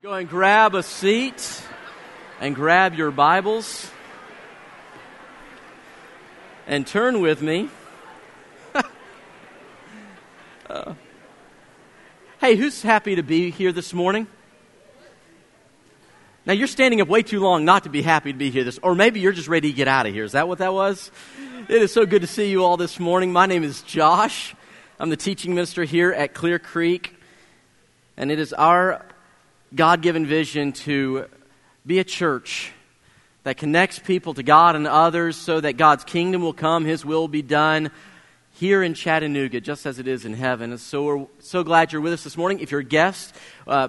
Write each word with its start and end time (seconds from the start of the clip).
Go 0.00 0.12
and 0.12 0.28
grab 0.28 0.76
a 0.76 0.84
seat 0.84 1.60
and 2.40 2.54
grab 2.54 2.94
your 2.94 3.10
Bibles 3.10 3.90
and 6.68 6.86
turn 6.86 7.20
with 7.20 7.42
me. 7.42 7.68
uh, 10.70 10.94
hey, 12.40 12.54
who's 12.54 12.80
happy 12.80 13.16
to 13.16 13.24
be 13.24 13.50
here 13.50 13.72
this 13.72 13.92
morning? 13.92 14.28
Now, 16.46 16.52
you're 16.52 16.68
standing 16.68 17.00
up 17.00 17.08
way 17.08 17.24
too 17.24 17.40
long 17.40 17.64
not 17.64 17.82
to 17.82 17.90
be 17.90 18.02
happy 18.02 18.30
to 18.30 18.38
be 18.38 18.52
here 18.52 18.62
this, 18.62 18.78
or 18.84 18.94
maybe 18.94 19.18
you're 19.18 19.32
just 19.32 19.48
ready 19.48 19.72
to 19.72 19.76
get 19.76 19.88
out 19.88 20.06
of 20.06 20.14
here. 20.14 20.22
Is 20.22 20.30
that 20.30 20.46
what 20.46 20.58
that 20.58 20.72
was? 20.72 21.10
It 21.68 21.82
is 21.82 21.92
so 21.92 22.06
good 22.06 22.22
to 22.22 22.28
see 22.28 22.48
you 22.52 22.64
all 22.64 22.76
this 22.76 23.00
morning. 23.00 23.32
My 23.32 23.46
name 23.46 23.64
is 23.64 23.82
Josh. 23.82 24.54
I'm 25.00 25.10
the 25.10 25.16
teaching 25.16 25.56
minister 25.56 25.82
here 25.82 26.12
at 26.12 26.34
Clear 26.34 26.60
Creek, 26.60 27.16
and 28.16 28.30
it 28.30 28.38
is 28.38 28.52
our 28.52 29.04
God 29.74 30.00
given 30.00 30.26
vision 30.26 30.72
to 30.72 31.26
be 31.84 31.98
a 31.98 32.04
church 32.04 32.72
that 33.42 33.56
connects 33.58 33.98
people 33.98 34.34
to 34.34 34.42
God 34.42 34.76
and 34.76 34.86
others 34.86 35.36
so 35.36 35.60
that 35.60 35.74
God's 35.76 36.04
kingdom 36.04 36.42
will 36.42 36.54
come, 36.54 36.84
His 36.84 37.04
will 37.04 37.28
be 37.28 37.42
done 37.42 37.90
here 38.52 38.82
in 38.82 38.94
Chattanooga, 38.94 39.60
just 39.60 39.86
as 39.86 39.98
it 39.98 40.08
is 40.08 40.24
in 40.24 40.34
heaven. 40.34 40.70
And 40.70 40.80
so 40.80 41.04
we're 41.04 41.26
so 41.38 41.62
glad 41.62 41.92
you're 41.92 42.00
with 42.00 42.12
us 42.12 42.24
this 42.24 42.36
morning. 42.36 42.60
If 42.60 42.70
you're 42.70 42.80
a 42.80 42.84
guest, 42.84 43.34
uh, 43.66 43.88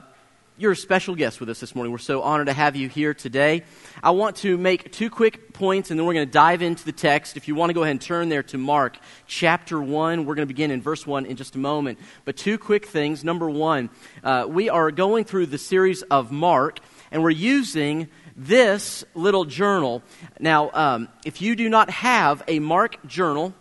you're 0.59 0.73
a 0.73 0.75
special 0.75 1.15
guest 1.15 1.39
with 1.39 1.49
us 1.49 1.61
this 1.61 1.73
morning. 1.73 1.89
We're 1.89 1.99
so 1.99 2.21
honored 2.21 2.47
to 2.47 2.53
have 2.53 2.75
you 2.75 2.89
here 2.89 3.13
today. 3.13 3.63
I 4.03 4.11
want 4.11 4.35
to 4.37 4.57
make 4.57 4.91
two 4.91 5.09
quick 5.09 5.53
points 5.53 5.89
and 5.89 5.97
then 5.97 6.05
we're 6.05 6.13
going 6.13 6.27
to 6.27 6.31
dive 6.31 6.61
into 6.61 6.83
the 6.83 6.91
text. 6.91 7.37
If 7.37 7.47
you 7.47 7.55
want 7.55 7.69
to 7.69 7.73
go 7.73 7.83
ahead 7.83 7.91
and 7.91 8.01
turn 8.01 8.27
there 8.27 8.43
to 8.43 8.57
Mark 8.57 8.97
chapter 9.25 9.81
1, 9.81 10.25
we're 10.25 10.35
going 10.35 10.45
to 10.45 10.53
begin 10.53 10.69
in 10.69 10.81
verse 10.81 11.07
1 11.07 11.25
in 11.25 11.37
just 11.37 11.55
a 11.55 11.57
moment. 11.57 11.97
But 12.25 12.35
two 12.35 12.57
quick 12.57 12.87
things. 12.87 13.23
Number 13.23 13.49
one, 13.49 13.89
uh, 14.21 14.47
we 14.49 14.67
are 14.67 14.91
going 14.91 15.23
through 15.23 15.45
the 15.45 15.57
series 15.57 16.01
of 16.01 16.29
Mark 16.29 16.81
and 17.09 17.23
we're 17.23 17.29
using 17.29 18.09
this 18.35 19.05
little 19.13 19.45
journal. 19.45 20.03
Now, 20.41 20.71
um, 20.73 21.07
if 21.25 21.41
you 21.41 21.55
do 21.55 21.69
not 21.69 21.89
have 21.89 22.43
a 22.49 22.59
Mark 22.59 23.05
journal, 23.07 23.53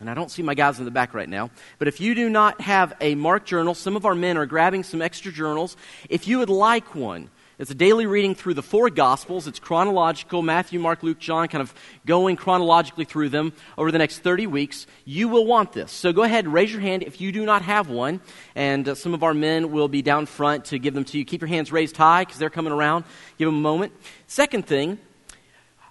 and 0.00 0.08
I 0.08 0.14
don't 0.14 0.30
see 0.30 0.42
my 0.42 0.54
guys 0.54 0.78
in 0.78 0.84
the 0.84 0.90
back 0.90 1.12
right 1.12 1.28
now. 1.28 1.50
But 1.78 1.88
if 1.88 2.00
you 2.00 2.14
do 2.14 2.30
not 2.30 2.60
have 2.60 2.94
a 3.00 3.14
Mark 3.14 3.44
journal, 3.44 3.74
some 3.74 3.96
of 3.96 4.06
our 4.06 4.14
men 4.14 4.36
are 4.36 4.46
grabbing 4.46 4.84
some 4.84 5.02
extra 5.02 5.32
journals. 5.32 5.76
If 6.08 6.28
you 6.28 6.38
would 6.38 6.50
like 6.50 6.94
one, 6.94 7.30
it's 7.58 7.72
a 7.72 7.74
daily 7.74 8.06
reading 8.06 8.36
through 8.36 8.54
the 8.54 8.62
four 8.62 8.88
Gospels. 8.88 9.48
It's 9.48 9.58
chronological 9.58 10.42
Matthew, 10.42 10.78
Mark, 10.78 11.02
Luke, 11.02 11.18
John, 11.18 11.48
kind 11.48 11.60
of 11.60 11.74
going 12.06 12.36
chronologically 12.36 13.04
through 13.04 13.30
them 13.30 13.52
over 13.76 13.90
the 13.90 13.98
next 13.98 14.20
30 14.20 14.46
weeks. 14.46 14.86
You 15.04 15.26
will 15.26 15.44
want 15.44 15.72
this. 15.72 15.90
So 15.90 16.12
go 16.12 16.22
ahead 16.22 16.44
and 16.44 16.54
raise 16.54 16.70
your 16.70 16.80
hand 16.80 17.02
if 17.02 17.20
you 17.20 17.32
do 17.32 17.44
not 17.44 17.62
have 17.62 17.88
one. 17.90 18.20
And 18.54 18.88
uh, 18.88 18.94
some 18.94 19.12
of 19.12 19.24
our 19.24 19.34
men 19.34 19.72
will 19.72 19.88
be 19.88 20.02
down 20.02 20.26
front 20.26 20.66
to 20.66 20.78
give 20.78 20.94
them 20.94 21.04
to 21.06 21.18
you. 21.18 21.24
Keep 21.24 21.40
your 21.40 21.48
hands 21.48 21.72
raised 21.72 21.96
high 21.96 22.22
because 22.22 22.38
they're 22.38 22.48
coming 22.48 22.72
around. 22.72 23.04
Give 23.38 23.48
them 23.48 23.56
a 23.56 23.60
moment. 23.60 23.92
Second 24.28 24.64
thing, 24.64 25.00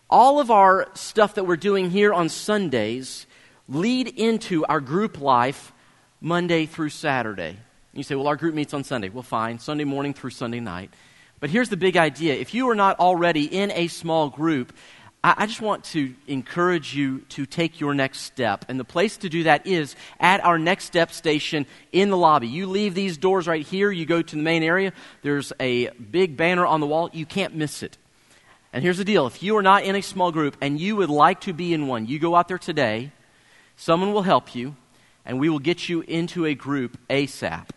all 0.09 0.39
of 0.39 0.49
our 0.49 0.87
stuff 0.93 1.35
that 1.35 1.43
we're 1.43 1.57
doing 1.57 1.89
here 1.89 2.13
on 2.13 2.29
Sundays 2.29 3.26
lead 3.69 4.07
into 4.07 4.65
our 4.65 4.79
group 4.79 5.19
life 5.19 5.73
Monday 6.21 6.65
through 6.65 6.89
Saturday. 6.89 7.57
You 7.93 8.03
say, 8.03 8.15
well, 8.15 8.27
our 8.27 8.35
group 8.35 8.53
meets 8.53 8.73
on 8.73 8.83
Sunday. 8.83 9.09
Well, 9.09 9.23
fine, 9.23 9.59
Sunday 9.59 9.83
morning 9.83 10.13
through 10.13 10.29
Sunday 10.29 10.59
night. 10.59 10.91
But 11.39 11.49
here's 11.49 11.69
the 11.69 11.77
big 11.77 11.97
idea 11.97 12.35
if 12.35 12.53
you 12.53 12.69
are 12.69 12.75
not 12.75 12.99
already 12.99 13.45
in 13.45 13.71
a 13.71 13.87
small 13.87 14.29
group, 14.29 14.73
I, 15.23 15.45
just 15.45 15.61
want 15.61 15.83
to 15.85 16.13
encourage 16.27 16.95
you 16.95 17.19
to 17.29 17.45
take 17.45 17.79
your 17.79 17.93
next 17.93 18.19
step. 18.21 18.65
And 18.69 18.79
the 18.79 18.85
place 18.85 19.17
to 19.17 19.29
do 19.29 19.43
that 19.43 19.67
is 19.67 19.95
at 20.19 20.43
our 20.43 20.57
next 20.57 20.85
step 20.85 21.11
station 21.11 21.65
in 21.91 22.09
the 22.09 22.17
lobby. 22.17 22.47
You 22.47 22.67
leave 22.67 22.93
these 22.93 23.17
doors 23.17 23.47
right 23.47 23.65
here, 23.65 23.91
you 23.91 24.05
go 24.05 24.21
to 24.21 24.35
the 24.35 24.41
main 24.41 24.63
area, 24.63 24.93
there's 25.23 25.51
a 25.59 25.89
big 25.89 26.37
banner 26.37 26.65
on 26.65 26.79
the 26.79 26.87
wall. 26.87 27.09
You 27.13 27.25
can't 27.25 27.55
miss 27.55 27.83
it. 27.83 27.97
And 28.71 28.83
here's 28.83 28.99
the 28.99 29.05
deal 29.05 29.27
if 29.27 29.43
you 29.43 29.57
are 29.57 29.63
not 29.63 29.83
in 29.83 29.95
a 29.95 30.01
small 30.01 30.31
group 30.31 30.55
and 30.61 30.79
you 30.79 30.95
would 30.95 31.09
like 31.09 31.41
to 31.41 31.53
be 31.53 31.73
in 31.73 31.87
one, 31.87 32.05
you 32.05 32.19
go 32.19 32.35
out 32.35 32.47
there 32.47 32.59
today 32.59 33.11
Someone 33.77 34.11
will 34.11 34.23
help 34.23 34.53
you, 34.53 34.75
and 35.25 35.39
we 35.39 35.47
will 35.47 35.59
get 35.59 35.87
you 35.87 36.01
into 36.01 36.45
a 36.45 36.53
group 36.53 36.97
ASAP. 37.09 37.69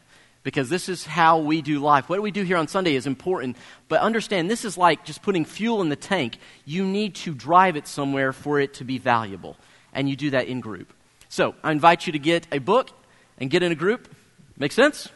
Because 0.43 0.71
this 0.71 0.89
is 0.89 1.05
how 1.05 1.39
we 1.39 1.61
do 1.61 1.81
life. 1.81 2.09
What 2.09 2.23
we 2.23 2.31
do 2.31 2.43
here 2.43 2.57
on 2.57 2.67
Sunday 2.67 2.95
is 2.95 3.07
important, 3.07 3.59
but 3.89 4.01
understand 4.01 4.51
this 4.51 4.65
is 4.65 4.79
like 4.79 5.05
just 5.05 5.21
putting 5.21 5.45
fuel 5.45 5.83
in 5.83 5.91
the 5.91 5.97
tank. 5.97 6.39
You 6.65 6.87
need 6.87 7.15
to 7.17 7.35
drive 7.35 7.77
it 7.77 7.87
somewhere 7.87 8.33
for 8.33 8.59
it 8.59 8.73
to 8.75 8.85
be 8.85 8.97
valuable, 8.97 9.59
and 9.93 10.09
you 10.09 10.17
do 10.17 10.31
that 10.31 10.49
in 10.49 10.61
group. 10.61 10.95
So 11.29 11.55
I 11.63 11.71
invite 11.73 12.07
you 12.07 12.15
to 12.15 12.19
get 12.19 12.47
a 12.51 12.59
book 12.59 12.89
and 13.37 13.51
get 13.51 13.63
in 13.63 13.71
a 13.71 13.75
group. 13.75 14.09
Make 14.57 14.73
sense? 14.73 15.11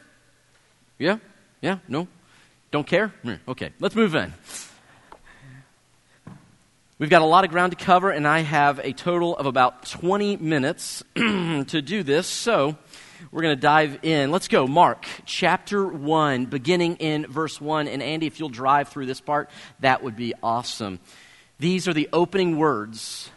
Yeah? 0.99 1.17
Yeah? 1.63 1.79
No? 1.89 2.07
Don't 2.71 2.87
care? 2.87 3.15
Okay, 3.49 3.71
let's 3.81 3.95
move 3.95 4.15
in. 4.15 4.35
We've 6.97 7.11
got 7.11 7.23
a 7.23 7.27
lot 7.27 7.43
of 7.43 7.51
ground 7.51 7.77
to 7.77 7.85
cover, 7.85 8.11
and 8.13 8.25
I 8.25 8.39
have 8.39 8.79
a 8.79 8.93
total 8.93 9.37
of 9.37 9.47
about 9.47 9.85
20 9.87 10.37
minutes 10.37 11.03
to 11.17 11.65
do 11.65 12.05
this. 12.05 12.29
So 12.29 12.79
we're 13.33 13.43
going 13.43 13.57
to 13.57 13.61
dive 13.61 13.99
in. 14.05 14.31
Let's 14.31 14.47
go. 14.47 14.69
Mark 14.69 15.05
chapter 15.27 15.85
1, 15.85 16.47
beginning 16.47 16.95
in 16.99 17.27
verse 17.27 17.61
1. 17.61 17.89
And 17.89 18.01
Andy, 18.01 18.29
if 18.29 18.39
you'll 18.39 18.49
drive 18.49 18.91
through 18.91 19.07
this 19.07 19.21
part, 19.21 19.51
that 19.81 20.05
would 20.05 20.15
be 20.15 20.35
awesome. 20.41 21.01
These 21.59 21.89
are 21.89 21.93
the 21.93 22.09
opening 22.13 22.59
words 22.59 23.29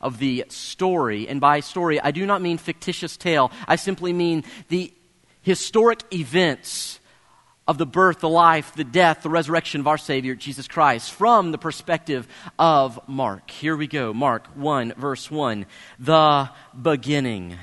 of 0.00 0.18
the 0.18 0.46
story. 0.48 1.28
And 1.28 1.42
by 1.42 1.60
story, 1.60 2.00
I 2.00 2.10
do 2.10 2.24
not 2.24 2.40
mean 2.40 2.56
fictitious 2.56 3.18
tale, 3.18 3.52
I 3.66 3.76
simply 3.76 4.14
mean 4.14 4.44
the 4.68 4.94
historic 5.42 6.04
events 6.10 6.97
of 7.68 7.76
the 7.76 7.86
birth, 7.86 8.20
the 8.20 8.28
life, 8.28 8.74
the 8.74 8.82
death, 8.82 9.22
the 9.22 9.28
resurrection 9.28 9.80
of 9.80 9.86
our 9.86 9.98
Savior, 9.98 10.34
Jesus 10.34 10.66
Christ, 10.66 11.12
from 11.12 11.52
the 11.52 11.58
perspective 11.58 12.26
of 12.58 12.98
Mark. 13.06 13.50
Here 13.50 13.76
we 13.76 13.86
go. 13.86 14.14
Mark 14.14 14.46
1, 14.56 14.94
verse 14.96 15.30
1. 15.30 15.66
The 15.98 16.48
beginning 16.80 17.58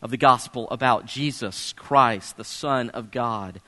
of 0.00 0.10
the 0.10 0.16
gospel 0.16 0.68
about 0.70 1.04
Jesus 1.04 1.74
Christ, 1.74 2.38
the 2.38 2.44
Son 2.44 2.88
of 2.90 3.10
God. 3.10 3.60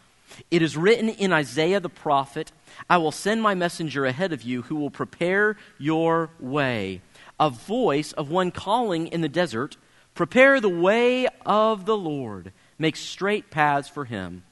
It 0.50 0.62
is 0.62 0.74
written 0.74 1.10
in 1.10 1.34
Isaiah 1.34 1.80
the 1.80 1.90
prophet 1.90 2.50
I 2.88 2.96
will 2.96 3.12
send 3.12 3.42
my 3.42 3.54
messenger 3.54 4.06
ahead 4.06 4.32
of 4.32 4.42
you 4.42 4.62
who 4.62 4.76
will 4.76 4.90
prepare 4.90 5.56
your 5.78 6.30
way. 6.40 7.02
A 7.38 7.50
voice 7.50 8.12
of 8.12 8.30
one 8.30 8.50
calling 8.50 9.06
in 9.08 9.20
the 9.20 9.28
desert, 9.28 9.76
Prepare 10.14 10.60
the 10.60 10.68
way 10.68 11.28
of 11.44 11.84
the 11.84 11.96
Lord, 11.96 12.52
make 12.78 12.96
straight 12.96 13.50
paths 13.50 13.88
for 13.88 14.06
him. 14.06 14.44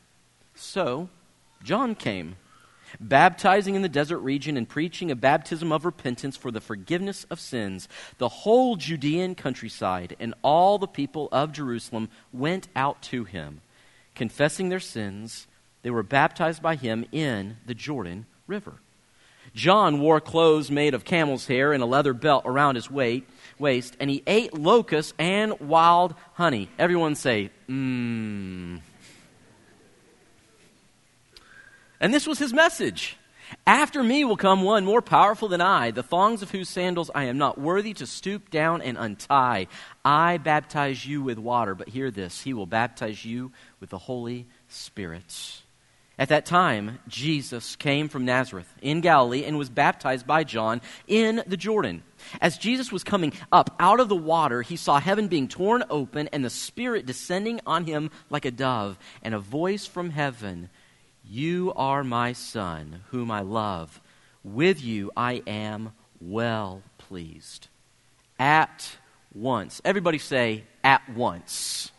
So, 0.54 1.08
John 1.64 1.94
came, 1.94 2.36
baptizing 3.00 3.74
in 3.74 3.82
the 3.82 3.88
desert 3.88 4.18
region 4.18 4.56
and 4.56 4.68
preaching 4.68 5.10
a 5.10 5.16
baptism 5.16 5.72
of 5.72 5.84
repentance 5.84 6.36
for 6.36 6.50
the 6.50 6.60
forgiveness 6.60 7.24
of 7.30 7.40
sins. 7.40 7.88
The 8.18 8.28
whole 8.28 8.76
Judean 8.76 9.34
countryside 9.34 10.16
and 10.20 10.34
all 10.42 10.78
the 10.78 10.86
people 10.86 11.28
of 11.32 11.52
Jerusalem 11.52 12.08
went 12.32 12.68
out 12.74 13.02
to 13.02 13.24
him. 13.24 13.60
Confessing 14.14 14.68
their 14.68 14.80
sins, 14.80 15.46
they 15.82 15.90
were 15.90 16.02
baptized 16.02 16.62
by 16.62 16.76
him 16.76 17.06
in 17.12 17.56
the 17.66 17.74
Jordan 17.74 18.26
River. 18.46 18.74
John 19.54 20.00
wore 20.00 20.20
clothes 20.20 20.70
made 20.70 20.94
of 20.94 21.04
camel's 21.04 21.46
hair 21.46 21.72
and 21.72 21.82
a 21.82 21.86
leather 21.86 22.14
belt 22.14 22.44
around 22.46 22.76
his 22.76 22.90
weight, 22.90 23.28
waist, 23.58 23.96
and 24.00 24.08
he 24.08 24.22
ate 24.26 24.54
locusts 24.54 25.12
and 25.18 25.58
wild 25.60 26.14
honey. 26.34 26.70
Everyone 26.78 27.14
say, 27.14 27.50
mmm. 27.68 28.80
And 32.02 32.12
this 32.12 32.26
was 32.26 32.40
his 32.40 32.52
message. 32.52 33.16
After 33.64 34.02
me 34.02 34.24
will 34.24 34.36
come 34.36 34.62
one 34.62 34.84
more 34.84 35.00
powerful 35.00 35.46
than 35.46 35.60
I, 35.60 35.92
the 35.92 36.02
thongs 36.02 36.42
of 36.42 36.50
whose 36.50 36.68
sandals 36.68 37.12
I 37.14 37.24
am 37.24 37.38
not 37.38 37.60
worthy 37.60 37.94
to 37.94 38.08
stoop 38.08 38.50
down 38.50 38.82
and 38.82 38.98
untie. 38.98 39.68
I 40.04 40.38
baptize 40.38 41.06
you 41.06 41.22
with 41.22 41.38
water, 41.38 41.76
but 41.76 41.88
hear 41.88 42.10
this 42.10 42.42
He 42.42 42.54
will 42.54 42.66
baptize 42.66 43.24
you 43.24 43.52
with 43.78 43.90
the 43.90 43.98
Holy 43.98 44.48
Spirit. 44.66 45.62
At 46.18 46.30
that 46.30 46.44
time, 46.44 46.98
Jesus 47.06 47.76
came 47.76 48.08
from 48.08 48.24
Nazareth 48.24 48.72
in 48.82 49.00
Galilee 49.00 49.44
and 49.44 49.56
was 49.56 49.70
baptized 49.70 50.26
by 50.26 50.42
John 50.42 50.80
in 51.06 51.42
the 51.46 51.56
Jordan. 51.56 52.02
As 52.40 52.58
Jesus 52.58 52.90
was 52.90 53.04
coming 53.04 53.32
up 53.52 53.74
out 53.78 54.00
of 54.00 54.08
the 54.08 54.16
water, 54.16 54.62
he 54.62 54.76
saw 54.76 54.98
heaven 54.98 55.28
being 55.28 55.46
torn 55.46 55.84
open 55.88 56.28
and 56.32 56.44
the 56.44 56.50
Spirit 56.50 57.06
descending 57.06 57.60
on 57.64 57.84
him 57.84 58.10
like 58.28 58.44
a 58.44 58.50
dove, 58.50 58.98
and 59.22 59.34
a 59.34 59.38
voice 59.38 59.86
from 59.86 60.10
heaven 60.10 60.68
you 61.24 61.72
are 61.76 62.04
my 62.04 62.32
son, 62.32 63.02
whom 63.10 63.30
I 63.30 63.40
love. 63.40 64.00
With 64.44 64.82
you 64.82 65.10
I 65.16 65.42
am 65.46 65.92
well 66.20 66.82
pleased. 66.98 67.68
At 68.38 68.96
once. 69.34 69.80
Everybody 69.84 70.18
say, 70.18 70.64
at 70.82 71.08
once. 71.08 71.92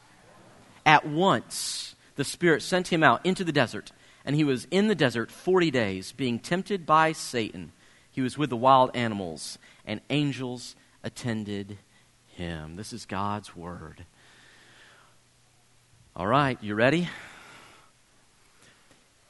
At 0.86 1.08
once, 1.08 1.96
the 2.16 2.24
Spirit 2.24 2.62
sent 2.62 2.90
him 2.90 3.04
out 3.04 3.25
into 3.25 3.44
the 3.44 3.52
desert, 3.52 3.92
and 4.25 4.36
he 4.36 4.44
was 4.44 4.68
in 4.70 4.88
the 4.88 4.96
desert 4.96 5.31
40 5.31 5.72
days, 5.72 6.12
being 6.12 6.40
tempted 6.40 6.86
by 6.86 7.12
Satan. 7.14 7.72
He 8.12 8.22
was 8.22 8.38
with 8.38 8.50
the 8.50 8.58
wild 8.58 8.92
animals, 8.94 9.58
and 9.86 10.02
angels 10.10 10.75
attended 11.04 11.78
him. 12.28 12.75
This 12.75 12.94
is 12.94 13.06
God's 13.06 13.56
word. 13.56 14.06
All 16.16 16.28
right, 16.28 16.62
you 16.62 16.75
ready? 16.75 17.10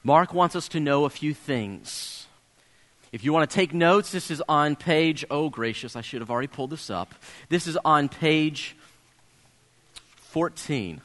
Mark 0.03 0.33
wants 0.33 0.55
us 0.55 0.67
to 0.69 0.79
know 0.79 1.05
a 1.05 1.09
few 1.09 1.33
things. 1.33 2.27
If 3.13 3.23
you 3.23 3.31
want 3.31 3.49
to 3.49 3.55
take 3.55 3.73
notes, 3.73 4.11
this 4.11 4.31
is 4.31 4.41
on 4.49 4.75
page, 4.75 5.23
oh 5.29 5.49
gracious, 5.49 5.95
I 5.95 6.01
should 6.01 6.21
have 6.21 6.31
already 6.31 6.47
pulled 6.47 6.71
this 6.71 6.89
up. 6.89 7.13
This 7.47 7.67
is 7.67 7.77
on 7.85 8.09
page 8.09 8.75
14. 10.31 10.99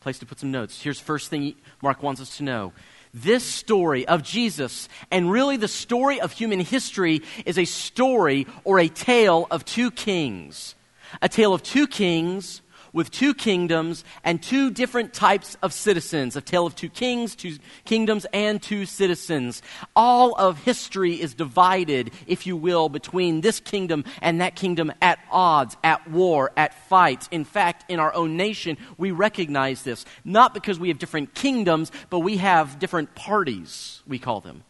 Place 0.00 0.18
to 0.20 0.26
put 0.26 0.38
some 0.38 0.52
notes. 0.52 0.80
Here's 0.80 0.98
the 0.98 1.04
first 1.04 1.28
thing 1.28 1.54
Mark 1.82 2.02
wants 2.02 2.20
us 2.20 2.36
to 2.38 2.44
know. 2.44 2.72
This 3.12 3.44
story 3.44 4.06
of 4.08 4.22
Jesus, 4.22 4.88
and 5.10 5.30
really 5.30 5.56
the 5.56 5.68
story 5.68 6.20
of 6.20 6.32
human 6.32 6.60
history, 6.60 7.22
is 7.44 7.58
a 7.58 7.64
story 7.64 8.46
or 8.64 8.78
a 8.78 8.88
tale 8.88 9.46
of 9.50 9.64
two 9.64 9.90
kings. 9.90 10.74
A 11.20 11.28
tale 11.28 11.52
of 11.52 11.62
two 11.62 11.86
kings 11.86 12.62
with 12.94 13.10
two 13.10 13.34
kingdoms 13.34 14.04
and 14.22 14.42
two 14.42 14.70
different 14.70 15.12
types 15.12 15.58
of 15.62 15.74
citizens. 15.74 16.36
A 16.36 16.40
tale 16.40 16.64
of 16.64 16.74
two 16.74 16.88
kings, 16.88 17.34
two 17.34 17.58
kingdoms, 17.84 18.24
and 18.32 18.62
two 18.62 18.86
citizens. 18.86 19.60
All 19.94 20.34
of 20.36 20.62
history 20.64 21.20
is 21.20 21.34
divided, 21.34 22.12
if 22.26 22.46
you 22.46 22.56
will, 22.56 22.88
between 22.88 23.42
this 23.42 23.60
kingdom 23.60 24.04
and 24.22 24.40
that 24.40 24.54
kingdom 24.54 24.90
at 25.02 25.18
odds, 25.30 25.76
at 25.84 26.08
war, 26.10 26.52
at 26.56 26.72
fights. 26.88 27.28
In 27.30 27.44
fact, 27.44 27.84
in 27.90 28.00
our 28.00 28.14
own 28.14 28.38
nation, 28.38 28.78
we 28.96 29.10
recognize 29.10 29.82
this. 29.82 30.06
Not 30.24 30.54
because 30.54 30.78
we 30.78 30.88
have 30.88 30.98
different 30.98 31.34
kingdoms, 31.34 31.92
but 32.08 32.20
we 32.20 32.38
have 32.38 32.78
different 32.78 33.14
parties, 33.14 34.02
we 34.06 34.18
call 34.18 34.40
them 34.40 34.64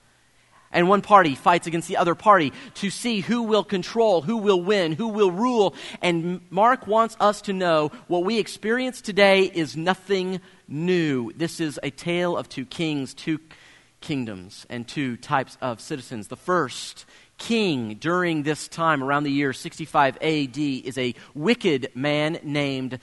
and 0.74 0.88
one 0.88 1.00
party 1.00 1.34
fights 1.34 1.66
against 1.66 1.88
the 1.88 1.96
other 1.96 2.14
party 2.14 2.52
to 2.74 2.90
see 2.90 3.20
who 3.20 3.44
will 3.44 3.64
control, 3.64 4.20
who 4.20 4.36
will 4.36 4.60
win, 4.60 4.92
who 4.92 5.08
will 5.08 5.30
rule. 5.30 5.74
And 6.02 6.42
Mark 6.50 6.86
wants 6.86 7.16
us 7.20 7.40
to 7.42 7.54
know 7.54 7.92
what 8.08 8.24
we 8.24 8.38
experience 8.38 9.00
today 9.00 9.44
is 9.44 9.76
nothing 9.76 10.40
new. 10.68 11.32
This 11.32 11.60
is 11.60 11.80
a 11.82 11.90
tale 11.90 12.36
of 12.36 12.48
two 12.48 12.66
kings, 12.66 13.14
two 13.14 13.40
kingdoms, 14.00 14.66
and 14.68 14.86
two 14.86 15.16
types 15.16 15.56
of 15.62 15.80
citizens. 15.80 16.28
The 16.28 16.36
first 16.36 17.06
king 17.38 17.94
during 17.94 18.42
this 18.42 18.68
time, 18.68 19.02
around 19.02 19.24
the 19.24 19.30
year 19.30 19.52
65 19.52 20.16
AD, 20.16 20.58
is 20.58 20.98
a 20.98 21.14
wicked 21.34 21.90
man 21.94 22.38
named 22.42 22.98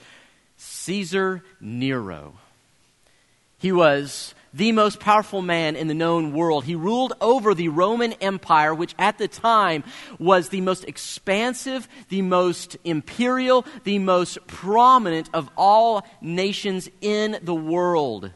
Caesar 0.56 1.42
Nero. 1.60 2.34
He 3.58 3.72
was 3.72 4.34
the 4.54 4.72
most 4.72 5.00
powerful 5.00 5.42
man 5.42 5.76
in 5.76 5.88
the 5.88 5.94
known 5.94 6.32
world. 6.32 6.64
He 6.64 6.74
ruled 6.74 7.14
over 7.20 7.54
the 7.54 7.68
Roman 7.68 8.12
Empire, 8.14 8.74
which 8.74 8.94
at 8.98 9.18
the 9.18 9.28
time 9.28 9.84
was 10.18 10.48
the 10.48 10.60
most 10.60 10.84
expansive, 10.84 11.88
the 12.08 12.22
most 12.22 12.76
imperial, 12.84 13.64
the 13.84 13.98
most 13.98 14.46
prominent 14.46 15.30
of 15.32 15.50
all 15.56 16.06
nations 16.20 16.88
in 17.00 17.38
the 17.42 17.54
world. 17.54 18.32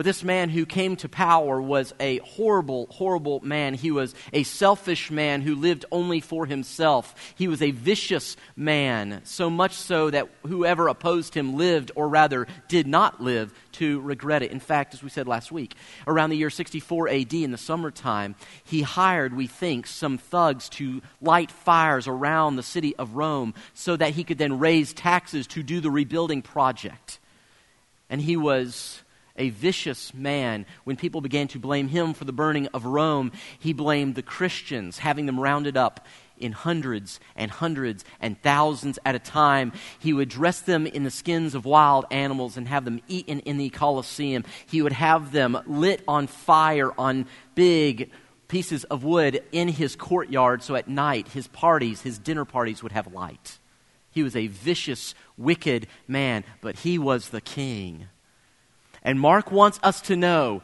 But 0.00 0.06
this 0.06 0.24
man 0.24 0.48
who 0.48 0.64
came 0.64 0.96
to 0.96 1.10
power 1.10 1.60
was 1.60 1.92
a 2.00 2.20
horrible, 2.20 2.86
horrible 2.86 3.40
man. 3.40 3.74
He 3.74 3.90
was 3.90 4.14
a 4.32 4.44
selfish 4.44 5.10
man 5.10 5.42
who 5.42 5.54
lived 5.54 5.84
only 5.92 6.20
for 6.20 6.46
himself. 6.46 7.14
He 7.34 7.48
was 7.48 7.60
a 7.60 7.72
vicious 7.72 8.38
man, 8.56 9.20
so 9.24 9.50
much 9.50 9.74
so 9.74 10.08
that 10.08 10.30
whoever 10.46 10.88
opposed 10.88 11.34
him 11.34 11.54
lived, 11.54 11.92
or 11.96 12.08
rather 12.08 12.46
did 12.66 12.86
not 12.86 13.22
live, 13.22 13.52
to 13.72 14.00
regret 14.00 14.42
it. 14.42 14.52
In 14.52 14.58
fact, 14.58 14.94
as 14.94 15.02
we 15.02 15.10
said 15.10 15.28
last 15.28 15.52
week, 15.52 15.74
around 16.06 16.30
the 16.30 16.38
year 16.38 16.48
64 16.48 17.10
AD 17.10 17.34
in 17.34 17.50
the 17.50 17.58
summertime, 17.58 18.36
he 18.64 18.80
hired, 18.80 19.36
we 19.36 19.48
think, 19.48 19.86
some 19.86 20.16
thugs 20.16 20.70
to 20.70 21.02
light 21.20 21.50
fires 21.50 22.08
around 22.08 22.56
the 22.56 22.62
city 22.62 22.96
of 22.96 23.16
Rome 23.16 23.52
so 23.74 23.96
that 23.96 24.14
he 24.14 24.24
could 24.24 24.38
then 24.38 24.58
raise 24.58 24.94
taxes 24.94 25.46
to 25.48 25.62
do 25.62 25.78
the 25.78 25.90
rebuilding 25.90 26.40
project. 26.40 27.18
And 28.08 28.22
he 28.22 28.38
was 28.38 29.02
a 29.40 29.50
vicious 29.50 30.14
man. 30.14 30.66
When 30.84 30.96
people 30.96 31.20
began 31.20 31.48
to 31.48 31.58
blame 31.58 31.88
him 31.88 32.12
for 32.12 32.24
the 32.24 32.32
burning 32.32 32.68
of 32.68 32.84
Rome, 32.84 33.32
he 33.58 33.72
blamed 33.72 34.14
the 34.14 34.22
Christians, 34.22 34.98
having 34.98 35.26
them 35.26 35.40
rounded 35.40 35.76
up 35.76 36.06
in 36.38 36.52
hundreds 36.52 37.20
and 37.36 37.50
hundreds 37.50 38.04
and 38.20 38.40
thousands 38.42 38.98
at 39.04 39.14
a 39.14 39.18
time. 39.18 39.72
He 39.98 40.12
would 40.12 40.28
dress 40.28 40.60
them 40.60 40.86
in 40.86 41.04
the 41.04 41.10
skins 41.10 41.54
of 41.54 41.64
wild 41.64 42.06
animals 42.10 42.56
and 42.56 42.68
have 42.68 42.84
them 42.84 43.00
eaten 43.08 43.40
in 43.40 43.58
the 43.58 43.70
Colosseum. 43.70 44.44
He 44.66 44.82
would 44.82 44.92
have 44.92 45.32
them 45.32 45.58
lit 45.66 46.02
on 46.06 46.26
fire 46.26 46.92
on 46.98 47.26
big 47.54 48.10
pieces 48.48 48.84
of 48.84 49.04
wood 49.04 49.42
in 49.52 49.68
his 49.68 49.96
courtyard 49.96 50.62
so 50.62 50.74
at 50.74 50.88
night 50.88 51.28
his 51.28 51.46
parties, 51.48 52.02
his 52.02 52.18
dinner 52.18 52.44
parties, 52.44 52.82
would 52.82 52.92
have 52.92 53.12
light. 53.12 53.58
He 54.10 54.22
was 54.22 54.34
a 54.34 54.48
vicious, 54.48 55.14
wicked 55.36 55.86
man, 56.08 56.44
but 56.60 56.80
he 56.80 56.98
was 56.98 57.28
the 57.28 57.40
king. 57.40 58.08
And 59.02 59.18
Mark 59.18 59.50
wants 59.50 59.80
us 59.82 60.00
to 60.02 60.16
know 60.16 60.62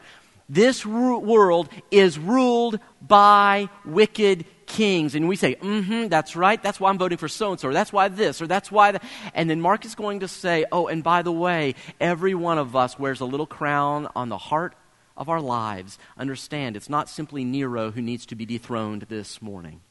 this 0.49 0.85
ru- 0.85 1.19
world 1.19 1.69
is 1.91 2.17
ruled 2.17 2.79
by 3.01 3.69
wicked 3.85 4.45
kings. 4.65 5.15
And 5.15 5.27
we 5.27 5.35
say, 5.35 5.55
mm 5.55 5.83
hmm, 5.83 6.07
that's 6.07 6.35
right. 6.35 6.61
That's 6.61 6.79
why 6.79 6.89
I'm 6.89 6.97
voting 6.97 7.17
for 7.17 7.27
so 7.27 7.51
and 7.51 7.59
so, 7.59 7.69
or 7.69 7.73
that's 7.73 7.91
why 7.91 8.07
this, 8.09 8.41
or 8.41 8.47
that's 8.47 8.71
why 8.71 8.91
that. 8.91 9.03
And 9.33 9.49
then 9.49 9.59
Mark 9.61 9.85
is 9.85 9.95
going 9.95 10.19
to 10.21 10.27
say, 10.27 10.65
oh, 10.71 10.87
and 10.87 11.03
by 11.03 11.21
the 11.21 11.31
way, 11.31 11.75
every 11.99 12.35
one 12.35 12.57
of 12.57 12.75
us 12.75 12.99
wears 12.99 13.19
a 13.19 13.25
little 13.25 13.47
crown 13.47 14.07
on 14.15 14.29
the 14.29 14.37
heart 14.37 14.75
of 15.15 15.29
our 15.29 15.41
lives. 15.41 15.97
Understand, 16.17 16.75
it's 16.75 16.89
not 16.89 17.09
simply 17.09 17.43
Nero 17.43 17.91
who 17.91 18.01
needs 18.01 18.25
to 18.27 18.35
be 18.35 18.45
dethroned 18.45 19.03
this 19.03 19.41
morning. 19.41 19.81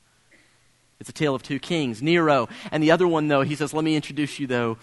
It's 1.01 1.11
a 1.11 1.13
tale 1.13 1.35
of 1.35 1.43
two 1.43 1.59
kings, 1.59 2.01
Nero. 2.01 2.49
And 2.71 2.83
the 2.83 2.91
other 2.91 3.07
one, 3.07 3.29
though, 3.29 3.43
he 3.43 3.55
says, 3.55 3.75
let 3.75 3.85
me 3.85 3.97
introduce 3.97 4.39
you, 4.39 4.47
though, 4.47 4.79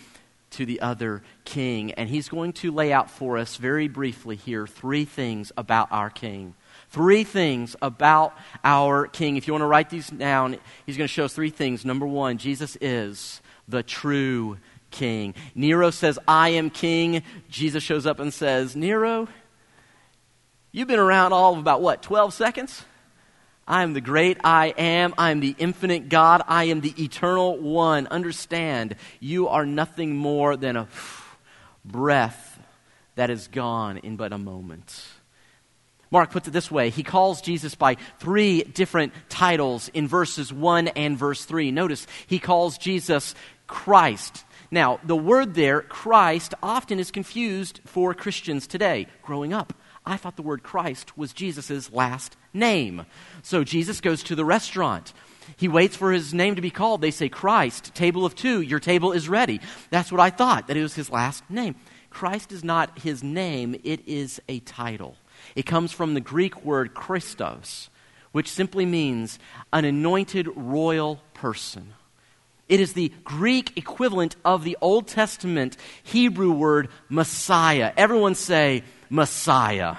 to 0.54 0.66
the 0.66 0.82
other 0.82 1.24
king. 1.46 1.92
And 1.94 2.10
he's 2.10 2.30
going 2.30 2.54
to 2.54 2.72
lay 2.72 2.92
out 2.92 3.10
for 3.10 3.38
us 3.38 3.58
very 3.58 3.88
briefly 3.88 4.36
here 4.36 4.66
three 4.68 5.06
things 5.06 5.52
about 5.58 5.92
our 5.92 6.10
king. 6.10 6.56
Three 6.90 7.24
things 7.24 7.76
about 7.82 8.38
our 8.64 9.08
king. 9.08 9.38
If 9.38 9.48
you 9.48 9.54
want 9.54 9.64
to 9.64 9.68
write 9.68 9.90
these 9.90 10.10
down, 10.10 10.58
he's 10.86 10.98
going 10.98 11.08
to 11.08 11.14
show 11.14 11.26
us 11.26 11.34
three 11.34 11.50
things. 11.50 11.86
Number 11.86 12.06
one, 12.06 12.38
Jesus 12.38 12.78
is 12.82 13.42
the 13.68 13.84
true 13.84 14.58
king. 14.92 15.34
Nero 15.56 15.90
says, 15.90 16.20
I 16.28 16.50
am 16.50 16.70
king. 16.70 17.24
Jesus 17.50 17.84
shows 17.84 18.06
up 18.06 18.20
and 18.20 18.34
says, 18.34 18.76
Nero, 18.76 19.28
you've 20.72 20.88
been 20.88 21.00
around 21.00 21.34
all 21.34 21.54
of 21.54 21.60
about 21.60 21.82
what, 21.82 22.02
12 22.04 22.34
seconds? 22.34 22.86
I 23.68 23.83
am 23.83 23.94
the 23.94 24.01
great 24.01 24.38
I 24.44 24.74
am. 24.77 25.13
I 25.18 25.31
am 25.31 25.39
the 25.39 25.56
infinite 25.57 26.10
God. 26.10 26.42
I 26.48 26.65
am 26.65 26.81
the 26.81 26.94
eternal 27.01 27.57
one. 27.57 28.07
Understand, 28.07 28.95
you 29.19 29.48
are 29.48 29.65
nothing 29.65 30.15
more 30.15 30.57
than 30.57 30.75
a 30.75 30.88
breath 31.86 32.60
that 33.15 33.30
is 33.30 33.48
gone 33.48 33.98
in 33.98 34.18
but 34.18 34.33
a 34.33 34.38
moment. 34.38 35.06
Mark 36.12 36.30
puts 36.30 36.48
it 36.48 36.51
this 36.51 36.69
way 36.69 36.89
He 36.89 37.04
calls 37.04 37.42
Jesus 37.42 37.74
by 37.74 37.95
three 38.19 38.64
different 38.64 39.14
titles 39.30 39.90
in 39.94 40.07
verses 40.07 40.52
1 40.54 40.90
and 40.90 41.18
verse 41.18 41.45
3. 41.45 41.71
Notice, 41.71 42.06
he 42.28 42.40
calls 42.40 42.78
Jesus 42.78 43.33
Christ. 43.66 44.44
Now, 44.69 44.99
the 45.04 45.16
word 45.16 45.54
there, 45.54 45.81
Christ, 45.81 46.54
often 46.61 46.99
is 46.99 47.11
confused 47.11 47.80
for 47.85 48.14
Christians 48.14 48.68
today, 48.68 49.07
growing 49.21 49.54
up. 49.54 49.73
I 50.06 50.18
thought 50.18 50.36
the 50.36 50.42
word 50.42 50.64
Christ 50.64 51.18
was 51.18 51.33
Jesus' 51.33 51.92
last 51.92 52.36
name. 52.54 53.06
So 53.42 53.64
Jesus 53.64 54.02
goes 54.02 54.24
to 54.24 54.36
the 54.36 54.45
restaurant. 54.45 55.14
He 55.57 55.68
waits 55.68 55.95
for 55.95 56.12
his 56.12 56.33
name 56.33 56.56
to 56.56 56.62
be 56.62 56.69
called. 56.69 57.02
They 57.02 57.12
say, 57.12 57.30
Christ, 57.30 57.94
table 57.95 58.26
of 58.26 58.36
two, 58.36 58.62
your 58.62 58.80
table 58.80 59.12
is 59.12 59.30
ready. 59.30 59.60
That's 59.90 60.12
what 60.12 60.22
I 60.22 60.30
thought, 60.30 60.68
that 60.68 60.78
it 60.78 60.83
was 60.83 60.95
his 60.95 61.10
last 61.10 61.44
name. 61.50 61.76
Christ 62.10 62.52
is 62.52 62.64
not 62.64 63.00
his 63.00 63.24
name, 63.24 63.76
it 63.83 64.07
is 64.07 64.42
a 64.48 64.60
title. 64.60 65.18
It 65.56 65.66
comes 65.66 65.92
from 65.92 66.14
the 66.14 66.22
Greek 66.22 66.64
word 66.64 66.94
Christos, 66.94 67.90
which 68.31 68.50
simply 68.50 68.86
means 68.86 69.40
an 69.72 69.83
anointed 69.83 70.48
royal 70.56 71.22
person. 71.33 71.94
It 72.70 72.80
is 72.80 72.94
the 72.94 73.12
Greek 73.24 73.78
equivalent 73.78 74.36
of 74.46 74.64
the 74.64 74.78
Old 74.82 75.08
Testament 75.08 75.78
Hebrew 76.04 76.52
word 76.52 76.90
Messiah. 77.10 77.92
Everyone 77.98 78.36
say, 78.36 78.84
Messiah. 79.10 79.98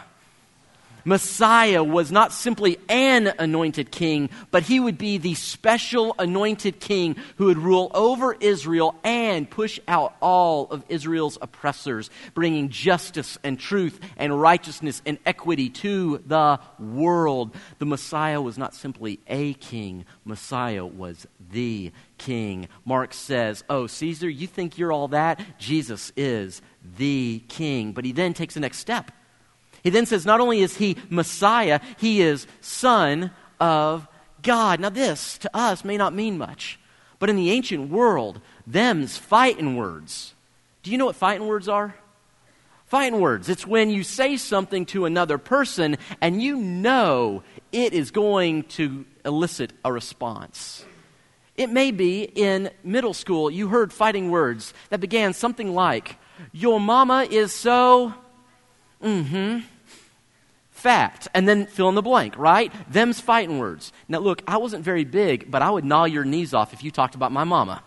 Messiah 1.04 1.84
was 1.84 2.10
not 2.10 2.32
simply 2.32 2.78
an 2.88 3.32
anointed 3.38 3.90
king, 3.90 4.30
but 4.50 4.62
he 4.62 4.80
would 4.80 4.98
be 4.98 5.18
the 5.18 5.34
special 5.34 6.14
anointed 6.18 6.80
king 6.80 7.16
who 7.36 7.46
would 7.46 7.58
rule 7.58 7.90
over 7.94 8.34
Israel 8.34 8.94
and 9.04 9.48
push 9.48 9.78
out 9.86 10.16
all 10.20 10.66
of 10.70 10.84
Israel's 10.88 11.38
oppressors, 11.42 12.10
bringing 12.34 12.68
justice 12.68 13.38
and 13.44 13.58
truth 13.58 14.00
and 14.16 14.40
righteousness 14.40 15.02
and 15.04 15.18
equity 15.26 15.68
to 15.68 16.22
the 16.26 16.58
world. 16.78 17.54
The 17.78 17.86
Messiah 17.86 18.40
was 18.40 18.56
not 18.56 18.74
simply 18.74 19.20
a 19.26 19.54
king, 19.54 20.04
Messiah 20.24 20.86
was 20.86 21.26
the 21.50 21.92
king. 22.18 22.68
Mark 22.84 23.12
says, 23.12 23.64
Oh, 23.68 23.86
Caesar, 23.86 24.28
you 24.28 24.46
think 24.46 24.78
you're 24.78 24.92
all 24.92 25.08
that? 25.08 25.40
Jesus 25.58 26.12
is 26.16 26.62
the 26.96 27.42
king. 27.48 27.92
But 27.92 28.04
he 28.04 28.12
then 28.12 28.34
takes 28.34 28.54
the 28.54 28.60
next 28.60 28.78
step. 28.78 29.10
He 29.84 29.90
then 29.90 30.06
says, 30.06 30.26
not 30.26 30.40
only 30.40 30.60
is 30.60 30.78
he 30.78 30.96
Messiah, 31.10 31.78
he 31.98 32.22
is 32.22 32.46
Son 32.62 33.30
of 33.60 34.08
God. 34.42 34.80
Now, 34.80 34.88
this 34.88 35.38
to 35.38 35.56
us 35.56 35.84
may 35.84 35.98
not 35.98 36.14
mean 36.14 36.38
much, 36.38 36.80
but 37.18 37.28
in 37.28 37.36
the 37.36 37.50
ancient 37.50 37.90
world, 37.90 38.40
them's 38.66 39.16
fighting 39.18 39.76
words. 39.76 40.34
Do 40.82 40.90
you 40.90 40.98
know 40.98 41.06
what 41.06 41.16
fighting 41.16 41.46
words 41.46 41.68
are? 41.68 41.94
Fighting 42.86 43.20
words. 43.20 43.48
It's 43.48 43.66
when 43.66 43.90
you 43.90 44.02
say 44.02 44.36
something 44.36 44.86
to 44.86 45.04
another 45.04 45.38
person 45.38 45.96
and 46.20 46.42
you 46.42 46.56
know 46.56 47.42
it 47.72 47.92
is 47.92 48.10
going 48.10 48.64
to 48.64 49.04
elicit 49.24 49.72
a 49.84 49.92
response. 49.92 50.84
It 51.56 51.70
may 51.70 51.90
be 51.90 52.22
in 52.22 52.70
middle 52.82 53.14
school 53.14 53.50
you 53.50 53.68
heard 53.68 53.92
fighting 53.92 54.30
words 54.30 54.74
that 54.90 55.00
began 55.00 55.32
something 55.32 55.74
like, 55.74 56.16
Your 56.52 56.80
mama 56.80 57.26
is 57.30 57.52
so, 57.52 58.14
mm 59.02 59.26
hmm, 59.26 59.58
fat. 60.84 61.26
And 61.32 61.48
then 61.48 61.64
fill 61.64 61.88
in 61.88 61.94
the 61.94 62.02
blank, 62.02 62.36
right? 62.36 62.70
Them's 62.90 63.18
fighting 63.18 63.58
words. 63.58 63.90
Now, 64.06 64.18
look, 64.18 64.42
I 64.46 64.58
wasn't 64.58 64.84
very 64.84 65.04
big, 65.04 65.50
but 65.50 65.62
I 65.62 65.70
would 65.70 65.84
gnaw 65.84 66.04
your 66.04 66.24
knees 66.24 66.52
off 66.52 66.74
if 66.74 66.84
you 66.84 66.90
talked 66.90 67.14
about 67.14 67.32
my 67.32 67.44
mama. 67.44 67.82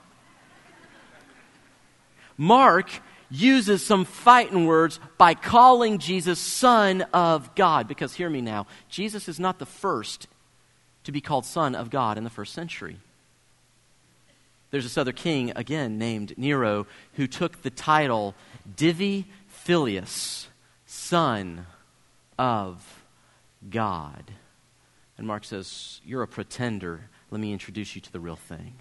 Mark 2.37 2.89
uses 3.29 3.85
some 3.85 4.03
fighting 4.03 4.65
words 4.65 4.99
by 5.19 5.35
calling 5.35 5.99
Jesus 5.99 6.39
Son 6.39 7.03
of 7.13 7.53
God. 7.53 7.87
Because 7.87 8.15
hear 8.15 8.31
me 8.31 8.41
now, 8.41 8.65
Jesus 8.89 9.27
is 9.29 9.39
not 9.39 9.59
the 9.59 9.65
first 9.67 10.27
to 11.03 11.11
be 11.11 11.21
called 11.21 11.45
Son 11.45 11.75
of 11.75 11.91
God 11.91 12.17
in 12.17 12.23
the 12.23 12.31
first 12.31 12.53
century. 12.53 12.97
There's 14.71 14.85
this 14.85 14.97
other 14.97 15.13
king, 15.13 15.53
again 15.55 15.99
named 15.99 16.35
Nero, 16.35 16.87
who 17.13 17.27
took 17.27 17.61
the 17.61 17.69
title 17.69 18.33
Divi 18.75 19.27
Filius, 19.47 20.47
Son 20.87 21.67
of 22.37 23.03
God. 23.69 24.31
And 25.17 25.25
Mark 25.25 25.43
says, 25.43 26.01
You're 26.05 26.23
a 26.23 26.27
pretender. 26.27 27.09
Let 27.31 27.41
me 27.41 27.51
introduce 27.51 27.95
you 27.95 28.01
to 28.01 28.11
the 28.11 28.19
real 28.19 28.35
thing. 28.35 28.75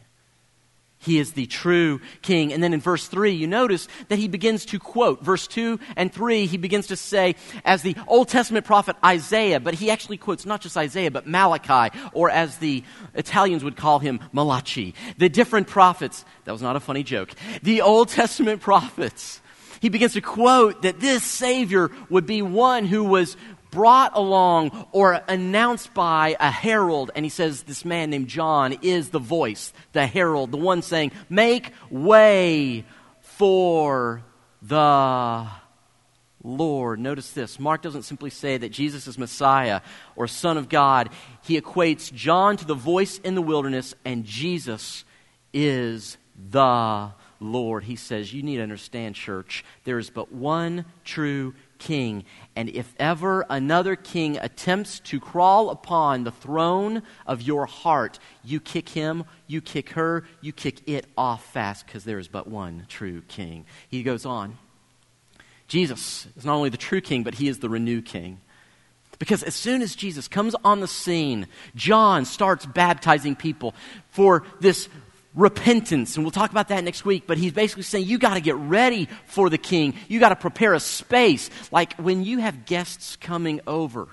He 0.99 1.19
is 1.19 1.33
the 1.33 1.47
true 1.47 2.01
king. 2.23 2.53
And 2.53 2.63
then 2.63 2.73
in 2.73 2.81
verse 2.81 3.07
3, 3.07 3.31
you 3.31 3.47
notice 3.47 3.87
that 4.09 4.19
he 4.19 4.29
begins 4.29 4.65
to 4.67 4.79
quote. 4.79 5.23
Verse 5.23 5.47
2 5.47 5.79
and 5.95 6.13
3, 6.13 6.47
he 6.47 6.57
begins 6.57 6.87
to 6.89 6.97
say, 6.97 7.37
as 7.65 7.83
the 7.83 7.97
Old 8.07 8.29
Testament 8.29 8.65
prophet 8.65 8.97
Isaiah, 9.05 9.61
but 9.61 9.75
he 9.75 9.91
actually 9.91 10.17
quotes 10.17 10.47
not 10.47 10.63
just 10.63 10.77
Isaiah, 10.77 11.11
but 11.11 11.27
Malachi, 11.27 11.97
or 12.13 12.31
as 12.31 12.59
the 12.59 12.83
Italians 13.15 13.63
would 13.63 13.77
call 13.77 13.99
him, 13.99 14.21
Malachi. 14.33 14.95
The 15.19 15.29
different 15.29 15.69
prophets. 15.69 16.25
That 16.45 16.53
was 16.53 16.63
not 16.63 16.77
a 16.77 16.81
funny 16.81 17.03
joke. 17.03 17.31
The 17.63 17.83
Old 17.83 18.09
Testament 18.09 18.61
prophets. 18.61 19.41
He 19.81 19.89
begins 19.89 20.15
to 20.15 20.21
quote 20.21 20.83
that 20.83 21.01
this 21.01 21.23
Savior 21.23 21.91
would 22.11 22.27
be 22.27 22.43
one 22.43 22.87
who 22.87 23.05
was 23.05 23.37
brought 23.71 24.17
along 24.17 24.87
or 24.93 25.21
announced 25.29 25.93
by 25.93 26.37
a 26.41 26.51
herald. 26.51 27.11
And 27.15 27.25
he 27.25 27.29
says 27.29 27.63
this 27.65 27.85
man 27.85 28.11
named 28.11 28.29
John 28.29 28.79
is 28.83 29.11
the 29.11 29.19
voice, 29.19 29.73
the 29.93 30.07
herald, 30.07 30.51
the 30.51 30.57
one 30.57 30.83
saying, 30.83 31.13
Make 31.29 31.73
way 31.91 32.85
for 33.21 34.23
the 34.63 35.47
Lord. 36.43 37.01
Notice 37.01 37.33
this. 37.33 37.59
Mark 37.59 37.83
doesn't 37.83 38.05
simply 38.05 38.31
say 38.31 38.57
that 38.57 38.71
Jesus 38.71 39.07
is 39.07 39.19
Messiah 39.19 39.81
or 40.15 40.27
Son 40.27 40.57
of 40.57 40.69
God. 40.69 41.11
He 41.43 41.61
equates 41.61 42.13
John 42.13 42.57
to 42.57 42.65
the 42.65 42.75
voice 42.75 43.19
in 43.19 43.35
the 43.35 43.43
wilderness, 43.43 43.95
and 44.05 44.25
Jesus 44.25 45.05
is 45.53 46.17
the 46.51 47.11
Lord. 47.41 47.85
He 47.85 47.97
says, 47.97 48.33
You 48.33 48.43
need 48.43 48.57
to 48.57 48.63
understand, 48.63 49.15
church, 49.15 49.65
there 49.85 49.99
is 49.99 50.11
but 50.11 50.33
one 50.33 50.85
true 51.05 51.55
king. 51.79 52.25
And 52.55 52.69
if 52.69 52.95
ever 52.99 53.45
another 53.49 53.97
king 53.97 54.39
attempts 54.39 55.01
to 55.01 55.21
crawl 55.21 55.71
upon 55.71 56.25
the 56.25 56.31
throne 56.31 57.03
of 57.27 57.43
your 57.43 57.67
heart, 57.67 58.19
you 58.45 58.61
kick 58.61 58.89
him, 58.89 59.25
you 59.47 59.61
kick 59.61 59.91
her, 59.91 60.25
you 60.41 60.53
kick 60.53 60.89
it 60.89 61.07
off 61.17 61.53
fast 61.53 61.87
because 61.87 62.05
there 62.05 62.19
is 62.19 62.29
but 62.29 62.47
one 62.47 62.87
true 62.89 63.23
king. 63.29 63.67
He 63.89 64.03
goes 64.03 64.25
on. 64.25 64.59
Jesus 65.69 66.29
is 66.37 66.45
not 66.45 66.55
only 66.55 66.71
the 66.71 66.77
true 66.77 67.01
king, 67.01 67.23
but 67.23 67.35
he 67.35 67.49
is 67.49 67.59
the 67.59 67.69
renewed 67.69 68.07
king. 68.07 68.41
Because 69.19 69.43
as 69.43 69.55
soon 69.55 69.83
as 69.83 69.97
Jesus 69.97 70.29
comes 70.29 70.55
on 70.63 70.81
the 70.81 70.89
scene, 70.89 71.47
John 71.75 72.25
starts 72.25 72.67
baptizing 72.67 73.35
people 73.35 73.75
for 74.11 74.45
this 74.61 74.89
repentance. 75.37 76.17
And 76.17 76.25
we'll 76.25 76.33
talk 76.33 76.51
about 76.51 76.69
that 76.69 76.83
next 76.83 77.05
week. 77.05 77.25
But 77.27 77.39
he's 77.39 77.53
basically 77.53 77.85
saying 77.85 78.07
you 78.07 78.19
got 78.19 78.35
to 78.35 78.41
get 78.41 78.57
ready 78.57 79.09
for 79.27 79.49
the 79.49 79.59
king. 79.59 79.95
You 80.09 80.19
got 80.19 80.31
to 80.31 80.37
prepare 80.37 80.75
a 80.75 80.81
space. 80.81 81.51
Like 81.71 81.95
when 81.97 82.25
you 82.25 82.39
have 82.39 82.65
guests 82.67 83.17
coming 83.17 83.61
over, 83.67 84.09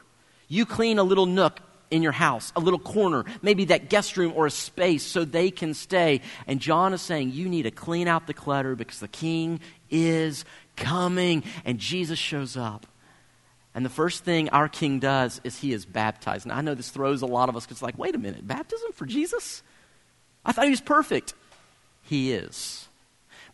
you 0.48 0.66
clean 0.66 1.00
a 1.00 1.04
little 1.04 1.26
nook 1.26 1.60
in 1.90 2.02
your 2.02 2.12
house, 2.12 2.52
a 2.56 2.60
little 2.60 2.80
corner, 2.80 3.24
maybe 3.42 3.66
that 3.66 3.90
guest 3.90 4.18
room 4.18 4.34
or 4.36 4.48
a 4.48 4.52
space 4.52 5.04
so 5.04 5.24
they 5.24 5.52
can 5.52 5.74
stay. 5.74 6.22
And 6.48 6.60
John 6.60 6.94
is 6.94 7.02
saying 7.02 7.32
you 7.32 7.48
need 7.48 7.64
to 7.64 7.72
clean 7.72 8.08
out 8.08 8.28
the 8.28 8.34
clutter 8.34 8.76
because 8.76 9.00
the 9.00 9.08
king 9.08 9.60
is 9.90 10.44
coming. 10.76 11.44
And 11.66 11.80
Jesus 11.80 12.20
shows 12.20 12.58
up. 12.58 12.88
And 13.76 13.86
the 13.86 13.90
first 13.90 14.24
thing 14.24 14.50
our 14.50 14.68
king 14.68 15.00
does 15.00 15.42
is 15.44 15.58
he 15.60 15.74
is 15.74 15.86
baptized. 15.86 16.46
And 16.46 16.52
I 16.52 16.62
know 16.62 16.76
this 16.76 16.90
throws 16.90 17.22
a 17.22 17.26
lot 17.26 17.50
of 17.50 17.56
us 17.56 17.66
because, 17.66 17.82
like, 17.82 17.98
wait 17.98 18.14
a 18.14 18.20
minute, 18.20 18.48
baptism 18.48 18.92
for 18.94 19.06
Jesus? 19.06 19.64
I 20.46 20.52
thought 20.52 20.66
he 20.66 20.72
was 20.72 20.82
perfect. 20.82 21.34
He 22.04 22.34
is. 22.34 22.88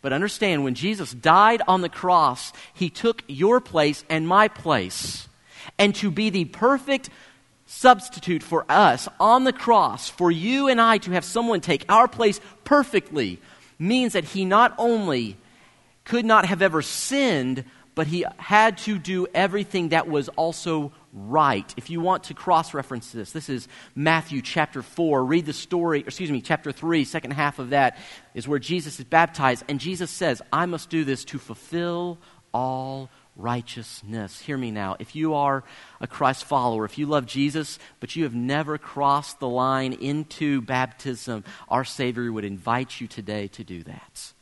But 0.02 0.12
understand, 0.12 0.64
when 0.64 0.74
Jesus 0.74 1.12
died 1.12 1.62
on 1.68 1.82
the 1.82 1.88
cross, 1.88 2.52
he 2.72 2.88
took 2.90 3.22
your 3.28 3.60
place 3.60 4.04
and 4.08 4.26
my 4.26 4.48
place. 4.48 5.28
And 5.78 5.94
to 5.96 6.10
be 6.10 6.30
the 6.30 6.46
perfect 6.46 7.10
substitute 7.66 8.42
for 8.42 8.64
us 8.68 9.08
on 9.20 9.44
the 9.44 9.52
cross, 9.52 10.08
for 10.08 10.30
you 10.30 10.68
and 10.68 10.80
I 10.80 10.98
to 10.98 11.12
have 11.12 11.24
someone 11.24 11.60
take 11.60 11.84
our 11.88 12.08
place 12.08 12.40
perfectly, 12.64 13.38
means 13.78 14.14
that 14.14 14.24
he 14.24 14.44
not 14.44 14.74
only 14.78 15.36
could 16.04 16.24
not 16.24 16.46
have 16.46 16.62
ever 16.62 16.82
sinned, 16.82 17.64
but 17.94 18.06
he 18.06 18.24
had 18.38 18.78
to 18.78 18.98
do 18.98 19.26
everything 19.34 19.90
that 19.90 20.08
was 20.08 20.28
also 20.30 20.92
right. 21.12 21.72
If 21.76 21.90
you 21.90 22.00
want 22.00 22.24
to 22.24 22.34
cross 22.34 22.74
reference 22.74 23.10
this, 23.12 23.32
this 23.32 23.48
is 23.48 23.68
Matthew 23.94 24.42
chapter 24.42 24.82
4. 24.82 25.24
Read 25.24 25.46
the 25.46 25.52
story, 25.52 26.00
excuse 26.00 26.30
me, 26.30 26.40
chapter 26.40 26.72
3, 26.72 27.04
second 27.04 27.32
half 27.32 27.58
of 27.58 27.70
that 27.70 27.98
is 28.34 28.46
where 28.46 28.58
Jesus 28.58 28.98
is 28.98 29.04
baptized. 29.04 29.64
And 29.68 29.80
Jesus 29.80 30.10
says, 30.10 30.40
I 30.52 30.66
must 30.66 30.90
do 30.90 31.04
this 31.04 31.24
to 31.26 31.38
fulfill 31.38 32.18
all 32.52 33.08
righteousness. 33.36 34.40
Hear 34.40 34.56
me 34.56 34.70
now. 34.70 34.96
If 34.98 35.14
you 35.16 35.34
are 35.34 35.64
a 36.00 36.06
Christ 36.06 36.44
follower, 36.44 36.84
if 36.84 36.98
you 36.98 37.06
love 37.06 37.26
Jesus, 37.26 37.78
but 37.98 38.16
you 38.16 38.24
have 38.24 38.34
never 38.34 38.78
crossed 38.78 39.40
the 39.40 39.48
line 39.48 39.92
into 39.94 40.60
baptism, 40.60 41.44
our 41.68 41.84
Savior 41.84 42.32
would 42.32 42.44
invite 42.44 43.00
you 43.00 43.06
today 43.06 43.48
to 43.48 43.64
do 43.64 43.82
that. 43.84 44.32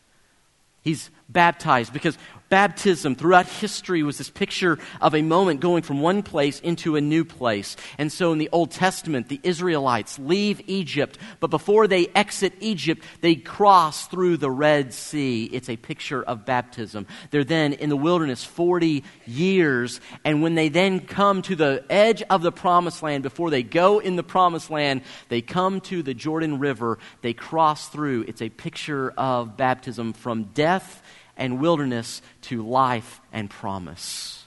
He's 0.82 1.10
baptized 1.28 1.92
because 1.92 2.16
baptism 2.48 3.14
throughout 3.14 3.46
history 3.46 4.02
was 4.02 4.18
this 4.18 4.30
picture 4.30 4.78
of 5.00 5.14
a 5.14 5.22
moment 5.22 5.60
going 5.60 5.82
from 5.82 6.00
one 6.00 6.22
place 6.22 6.60
into 6.60 6.96
a 6.96 7.00
new 7.00 7.24
place. 7.24 7.76
And 7.98 8.10
so 8.10 8.32
in 8.32 8.38
the 8.38 8.48
Old 8.52 8.70
Testament, 8.70 9.28
the 9.28 9.40
Israelites 9.42 10.18
leave 10.18 10.60
Egypt, 10.66 11.18
but 11.40 11.50
before 11.50 11.86
they 11.86 12.08
exit 12.14 12.54
Egypt, 12.60 13.04
they 13.20 13.34
cross 13.34 14.06
through 14.06 14.38
the 14.38 14.50
Red 14.50 14.92
Sea. 14.92 15.44
It's 15.44 15.68
a 15.68 15.76
picture 15.76 16.22
of 16.22 16.44
baptism. 16.44 17.06
They're 17.30 17.44
then 17.44 17.72
in 17.72 17.88
the 17.90 17.96
wilderness 17.96 18.44
40 18.44 19.04
years, 19.26 20.00
and 20.24 20.42
when 20.42 20.54
they 20.54 20.68
then 20.68 21.00
come 21.00 21.42
to 21.42 21.56
the 21.56 21.84
edge 21.90 22.22
of 22.30 22.42
the 22.42 22.52
promised 22.52 23.02
land, 23.02 23.22
before 23.22 23.50
they 23.50 23.62
go 23.62 23.98
in 23.98 24.16
the 24.16 24.22
promised 24.22 24.70
land, 24.70 25.02
they 25.28 25.42
come 25.42 25.80
to 25.82 26.02
the 26.02 26.14
Jordan 26.14 26.58
River, 26.58 26.98
they 27.22 27.32
cross 27.32 27.88
through. 27.88 28.24
It's 28.28 28.42
a 28.42 28.48
picture 28.48 29.12
of 29.16 29.56
baptism 29.56 30.12
from 30.12 30.44
death 30.54 31.02
and 31.38 31.60
wilderness 31.60 32.20
to 32.42 32.66
life 32.66 33.20
and 33.32 33.48
promise. 33.48 34.46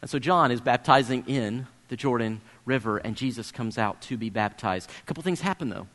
And 0.00 0.10
so 0.10 0.18
John 0.18 0.50
is 0.50 0.60
baptizing 0.60 1.24
in 1.26 1.66
the 1.88 1.96
Jordan 1.96 2.40
River, 2.64 2.98
and 2.98 3.16
Jesus 3.16 3.52
comes 3.52 3.76
out 3.78 4.00
to 4.02 4.16
be 4.16 4.30
baptized. 4.30 4.90
A 4.90 5.06
couple 5.06 5.22
things 5.22 5.40
happen, 5.40 5.68
though. 5.68 5.86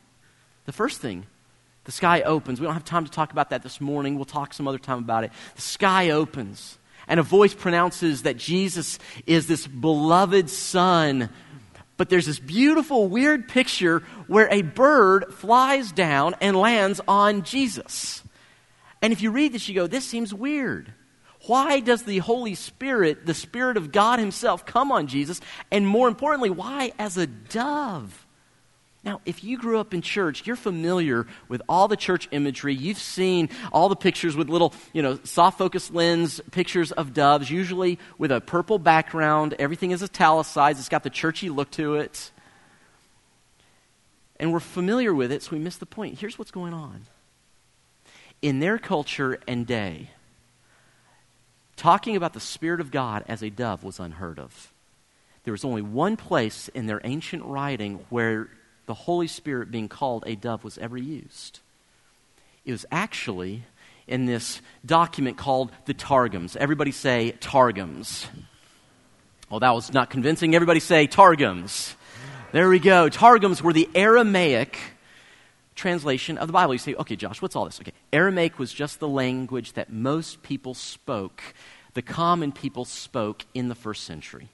The 0.65 0.71
first 0.71 1.01
thing, 1.01 1.25
the 1.85 1.91
sky 1.91 2.21
opens. 2.21 2.59
We 2.59 2.65
don't 2.65 2.73
have 2.73 2.85
time 2.85 3.05
to 3.05 3.11
talk 3.11 3.31
about 3.31 3.49
that 3.49 3.63
this 3.63 3.81
morning. 3.81 4.15
We'll 4.15 4.25
talk 4.25 4.53
some 4.53 4.67
other 4.67 4.77
time 4.77 4.99
about 4.99 5.23
it. 5.23 5.31
The 5.55 5.61
sky 5.61 6.11
opens, 6.11 6.77
and 7.07 7.19
a 7.19 7.23
voice 7.23 7.53
pronounces 7.53 8.23
that 8.23 8.37
Jesus 8.37 8.99
is 9.25 9.47
this 9.47 9.65
beloved 9.65 10.49
Son. 10.49 11.29
But 11.97 12.09
there's 12.09 12.25
this 12.25 12.39
beautiful, 12.39 13.07
weird 13.07 13.47
picture 13.47 13.99
where 14.27 14.47
a 14.51 14.61
bird 14.61 15.33
flies 15.33 15.91
down 15.91 16.35
and 16.41 16.57
lands 16.57 16.99
on 17.07 17.43
Jesus. 17.43 18.23
And 19.01 19.11
if 19.11 19.21
you 19.21 19.31
read 19.31 19.53
this, 19.53 19.67
you 19.67 19.75
go, 19.75 19.87
this 19.87 20.05
seems 20.05 20.33
weird. 20.33 20.93
Why 21.47 21.79
does 21.79 22.03
the 22.03 22.19
Holy 22.19 22.53
Spirit, 22.53 23.25
the 23.25 23.33
Spirit 23.33 23.77
of 23.77 23.91
God 23.91 24.19
Himself, 24.19 24.65
come 24.65 24.91
on 24.91 25.07
Jesus? 25.07 25.41
And 25.71 25.87
more 25.87 26.07
importantly, 26.07 26.51
why 26.51 26.93
as 26.99 27.17
a 27.17 27.25
dove? 27.25 28.27
Now, 29.03 29.19
if 29.25 29.43
you 29.43 29.57
grew 29.57 29.79
up 29.79 29.95
in 29.95 30.03
church, 30.03 30.45
you're 30.45 30.55
familiar 30.55 31.25
with 31.47 31.63
all 31.67 31.87
the 31.87 31.97
church 31.97 32.27
imagery. 32.29 32.75
You've 32.75 32.99
seen 32.99 33.49
all 33.73 33.89
the 33.89 33.95
pictures 33.95 34.35
with 34.35 34.47
little, 34.47 34.75
you 34.93 35.01
know, 35.01 35.19
soft 35.23 35.57
focus 35.57 35.89
lens 35.89 36.39
pictures 36.51 36.91
of 36.91 37.11
doves, 37.11 37.49
usually 37.49 37.97
with 38.19 38.31
a 38.31 38.39
purple 38.39 38.77
background. 38.77 39.55
Everything 39.57 39.89
is 39.89 40.03
italicized, 40.03 40.77
it's 40.77 40.89
got 40.89 41.01
the 41.01 41.09
churchy 41.09 41.49
look 41.49 41.71
to 41.71 41.95
it. 41.95 42.31
And 44.39 44.53
we're 44.53 44.59
familiar 44.59 45.13
with 45.13 45.31
it, 45.31 45.41
so 45.41 45.51
we 45.53 45.59
miss 45.59 45.77
the 45.77 45.87
point. 45.87 46.19
Here's 46.19 46.37
what's 46.37 46.51
going 46.51 46.73
on 46.73 47.07
in 48.41 48.59
their 48.59 48.77
culture 48.77 49.39
and 49.47 49.65
day, 49.67 50.09
talking 51.75 52.15
about 52.15 52.33
the 52.33 52.39
Spirit 52.39 52.81
of 52.81 52.91
God 52.91 53.23
as 53.27 53.41
a 53.41 53.49
dove 53.49 53.83
was 53.83 53.99
unheard 53.99 54.39
of. 54.39 54.71
There 55.43 55.51
was 55.51 55.65
only 55.65 55.81
one 55.81 56.17
place 56.17 56.67
in 56.69 56.85
their 56.85 57.01
ancient 57.03 57.43
writing 57.45 58.05
where 58.09 58.49
the 58.85 58.93
Holy 58.93 59.27
Spirit 59.27 59.71
being 59.71 59.87
called 59.87 60.23
a 60.27 60.35
dove 60.35 60.63
was 60.63 60.77
ever 60.77 60.97
used. 60.97 61.59
It 62.65 62.71
was 62.71 62.85
actually 62.91 63.63
in 64.07 64.25
this 64.25 64.61
document 64.85 65.37
called 65.37 65.71
the 65.85 65.93
Targums. 65.93 66.55
Everybody 66.55 66.91
say 66.91 67.31
Targums. 67.39 68.27
Well, 69.49 69.59
that 69.61 69.73
was 69.73 69.91
not 69.93 70.09
convincing. 70.09 70.55
Everybody 70.55 70.79
say 70.79 71.07
Targums. 71.07 71.95
There 72.51 72.69
we 72.69 72.79
go. 72.79 73.09
Targums 73.09 73.63
were 73.63 73.73
the 73.73 73.89
Aramaic 73.95 74.77
translation 75.81 76.37
of 76.37 76.47
the 76.47 76.53
Bible. 76.53 76.73
You 76.73 76.79
say, 76.79 76.93
okay, 76.93 77.15
Josh, 77.15 77.41
what's 77.41 77.55
all 77.55 77.65
this? 77.65 77.79
Okay, 77.81 77.91
Aramaic 78.13 78.59
was 78.59 78.71
just 78.71 78.99
the 78.99 79.07
language 79.07 79.73
that 79.73 79.91
most 79.91 80.43
people 80.43 80.73
spoke, 80.73 81.41
the 81.93 82.01
common 82.01 82.51
people 82.51 82.85
spoke 82.85 83.43
in 83.53 83.67
the 83.67 83.75
first 83.75 84.03
century. 84.03 84.49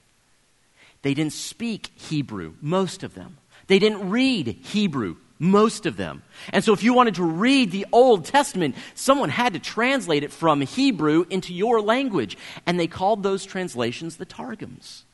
They 1.02 1.14
didn't 1.14 1.34
speak 1.34 1.90
Hebrew, 1.94 2.54
most 2.60 3.04
of 3.04 3.14
them. 3.14 3.38
They 3.68 3.78
didn't 3.78 4.10
read 4.10 4.58
Hebrew, 4.62 5.16
most 5.38 5.86
of 5.86 5.96
them. 5.96 6.22
And 6.52 6.64
so, 6.64 6.72
if 6.72 6.82
you 6.82 6.94
wanted 6.94 7.16
to 7.16 7.24
read 7.24 7.70
the 7.70 7.86
Old 7.92 8.24
Testament, 8.24 8.74
someone 8.94 9.28
had 9.28 9.52
to 9.52 9.60
translate 9.60 10.24
it 10.24 10.32
from 10.32 10.62
Hebrew 10.62 11.26
into 11.30 11.54
your 11.54 11.80
language. 11.80 12.36
And 12.66 12.80
they 12.80 12.88
called 12.88 13.22
those 13.22 13.44
translations 13.44 14.16
the 14.16 14.24
Targums. 14.24 15.04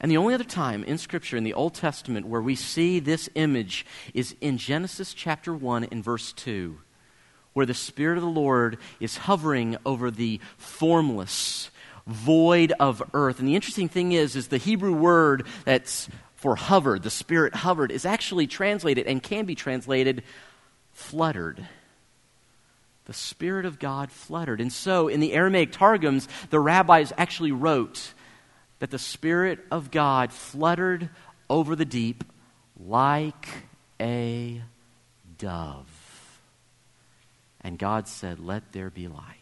And 0.00 0.10
the 0.10 0.16
only 0.16 0.32
other 0.32 0.44
time 0.44 0.82
in 0.84 0.96
Scripture, 0.96 1.36
in 1.36 1.44
the 1.44 1.52
Old 1.52 1.74
Testament, 1.74 2.26
where 2.26 2.40
we 2.40 2.54
see 2.54 3.00
this 3.00 3.28
image 3.34 3.84
is 4.14 4.34
in 4.40 4.56
Genesis 4.56 5.12
chapter 5.12 5.54
1 5.54 5.84
and 5.84 6.02
verse 6.02 6.32
2, 6.32 6.78
where 7.52 7.66
the 7.66 7.74
Spirit 7.74 8.16
of 8.16 8.24
the 8.24 8.30
Lord 8.30 8.78
is 8.98 9.18
hovering 9.18 9.76
over 9.84 10.10
the 10.10 10.40
formless, 10.56 11.70
void 12.06 12.72
of 12.80 13.02
earth. 13.12 13.40
And 13.40 13.48
the 13.48 13.54
interesting 13.54 13.90
thing 13.90 14.12
is, 14.12 14.36
is 14.36 14.48
the 14.48 14.56
Hebrew 14.56 14.94
word 14.94 15.46
that's 15.66 16.08
for 16.34 16.56
hovered, 16.56 17.02
the 17.02 17.10
Spirit 17.10 17.54
hovered, 17.54 17.92
is 17.92 18.06
actually 18.06 18.46
translated 18.46 19.06
and 19.06 19.22
can 19.22 19.44
be 19.44 19.54
translated 19.54 20.22
fluttered. 20.92 21.66
The 23.04 23.12
Spirit 23.12 23.66
of 23.66 23.78
God 23.78 24.10
fluttered. 24.10 24.62
And 24.62 24.72
so 24.72 25.08
in 25.08 25.20
the 25.20 25.34
Aramaic 25.34 25.72
Targums, 25.72 26.28
the 26.48 26.60
rabbis 26.60 27.12
actually 27.18 27.52
wrote 27.52 28.14
that 28.80 28.90
the 28.90 28.98
Spirit 28.98 29.60
of 29.70 29.90
God 29.90 30.32
fluttered 30.32 31.08
over 31.48 31.76
the 31.76 31.84
deep 31.84 32.24
like 32.78 33.48
a 34.00 34.62
dove. 35.38 36.40
And 37.60 37.78
God 37.78 38.08
said, 38.08 38.40
Let 38.40 38.72
there 38.72 38.90
be 38.90 39.06
light 39.06 39.39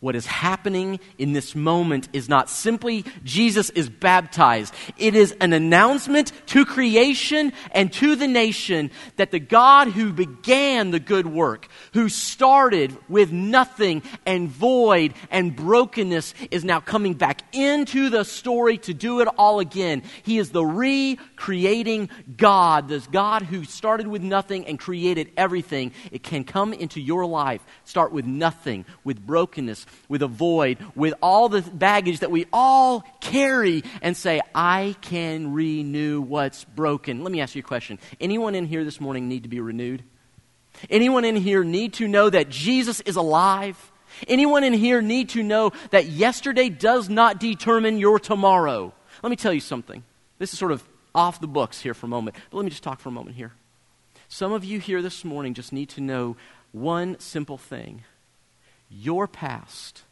what 0.00 0.14
is 0.14 0.26
happening 0.26 1.00
in 1.16 1.32
this 1.32 1.54
moment 1.54 2.10
is 2.12 2.28
not 2.28 2.50
simply 2.50 3.02
Jesus 3.24 3.70
is 3.70 3.88
baptized. 3.88 4.74
It 4.98 5.14
is 5.14 5.34
an 5.40 5.54
announcement 5.54 6.32
to 6.48 6.66
creation 6.66 7.54
and 7.72 7.90
to 7.94 8.14
the 8.14 8.28
nation 8.28 8.90
that 9.16 9.30
the 9.30 9.38
God 9.38 9.88
who 9.88 10.12
began 10.12 10.90
the 10.90 11.00
good 11.00 11.26
work, 11.26 11.68
who 11.94 12.10
started 12.10 12.94
with 13.08 13.32
nothing 13.32 14.02
and 14.26 14.50
void 14.50 15.14
and 15.30 15.56
brokenness, 15.56 16.34
is 16.50 16.62
now 16.62 16.80
coming 16.80 17.14
back 17.14 17.42
into 17.54 18.10
the 18.10 18.24
story 18.24 18.76
to 18.78 18.92
do 18.92 19.20
it 19.20 19.28
all 19.38 19.60
again. 19.60 20.02
He 20.24 20.36
is 20.36 20.50
the 20.50 20.64
recreating 20.64 22.10
God, 22.36 22.88
this 22.88 23.06
God 23.06 23.42
who 23.42 23.64
started 23.64 24.08
with 24.08 24.22
nothing 24.22 24.66
and 24.66 24.78
created 24.78 25.32
everything. 25.38 25.92
It 26.12 26.22
can 26.22 26.44
come 26.44 26.74
into 26.74 27.00
your 27.00 27.24
life, 27.24 27.64
start 27.84 28.12
with 28.12 28.26
nothing, 28.26 28.84
with 29.02 29.24
brokenness 29.24 29.85
with 30.08 30.22
a 30.22 30.26
void, 30.26 30.78
with 30.94 31.14
all 31.22 31.48
the 31.48 31.62
baggage 31.62 32.20
that 32.20 32.30
we 32.30 32.46
all 32.52 33.00
carry, 33.20 33.82
and 34.02 34.16
say, 34.16 34.40
I 34.54 34.96
can 35.00 35.52
renew 35.52 36.20
what's 36.20 36.64
broken. 36.64 37.22
Let 37.22 37.32
me 37.32 37.40
ask 37.40 37.54
you 37.54 37.60
a 37.60 37.62
question. 37.62 37.98
Anyone 38.20 38.54
in 38.54 38.66
here 38.66 38.84
this 38.84 39.00
morning 39.00 39.28
need 39.28 39.42
to 39.42 39.48
be 39.48 39.60
renewed? 39.60 40.02
Anyone 40.90 41.24
in 41.24 41.36
here 41.36 41.64
need 41.64 41.94
to 41.94 42.08
know 42.08 42.28
that 42.28 42.48
Jesus 42.48 43.00
is 43.00 43.16
alive? 43.16 43.92
Anyone 44.28 44.64
in 44.64 44.72
here 44.72 45.02
need 45.02 45.30
to 45.30 45.42
know 45.42 45.72
that 45.90 46.06
yesterday 46.06 46.68
does 46.68 47.08
not 47.08 47.40
determine 47.40 47.98
your 47.98 48.18
tomorrow? 48.18 48.92
Let 49.22 49.30
me 49.30 49.36
tell 49.36 49.52
you 49.52 49.60
something. 49.60 50.04
This 50.38 50.52
is 50.52 50.58
sort 50.58 50.72
of 50.72 50.86
off 51.14 51.40
the 51.40 51.46
books 51.46 51.80
here 51.80 51.94
for 51.94 52.06
a 52.06 52.08
moment, 52.08 52.36
but 52.50 52.56
let 52.58 52.64
me 52.64 52.70
just 52.70 52.82
talk 52.82 53.00
for 53.00 53.08
a 53.08 53.12
moment 53.12 53.36
here. 53.36 53.52
Some 54.28 54.52
of 54.52 54.64
you 54.64 54.80
here 54.80 55.02
this 55.02 55.24
morning 55.24 55.54
just 55.54 55.72
need 55.72 55.88
to 55.90 56.00
know 56.00 56.36
one 56.72 57.18
simple 57.18 57.56
thing 57.56 58.02
your 58.88 59.26
past 59.26 60.02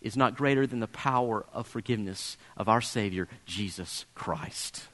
is 0.00 0.16
not 0.16 0.36
greater 0.36 0.66
than 0.66 0.80
the 0.80 0.86
power 0.86 1.44
of 1.52 1.66
forgiveness 1.66 2.36
of 2.56 2.68
our 2.68 2.80
Savior, 2.80 3.28
Jesus 3.44 4.06
Christ. 4.14 4.84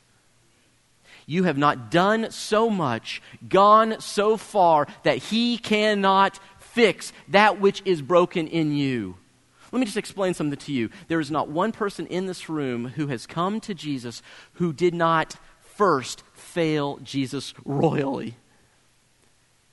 You 1.26 1.44
have 1.44 1.59
not 1.59 1.90
done 1.90 2.30
so 2.30 2.70
much, 2.70 3.20
gone 3.48 4.00
so 4.00 4.37
far, 4.37 4.87
that 5.02 5.18
He 5.18 5.59
cannot 5.59 6.38
fix 6.59 7.12
that 7.28 7.61
which 7.61 7.82
is 7.85 8.02
broken 8.02 8.46
in 8.46 8.76
you. 8.76 9.16
Let 9.72 9.80
me 9.80 9.87
just 9.87 9.96
explain 9.96 10.35
something 10.35 10.59
to 10.59 10.72
you. 10.72 10.90
There 11.09 11.20
is 11.20 11.30
not 11.30 11.48
one 11.48 11.72
person 11.72 12.06
in 12.06 12.26
this 12.26 12.48
room 12.48 12.88
who 12.88 13.09
has 13.09 13.26
come 13.26 13.61
to 13.61 13.74
Jesus 13.74 14.22
who 14.54 14.72
did 14.72 14.94
not 14.94 15.37
first 15.61 16.22
fail 16.32 16.98
Jesus 17.02 17.52
royally. 17.64 18.37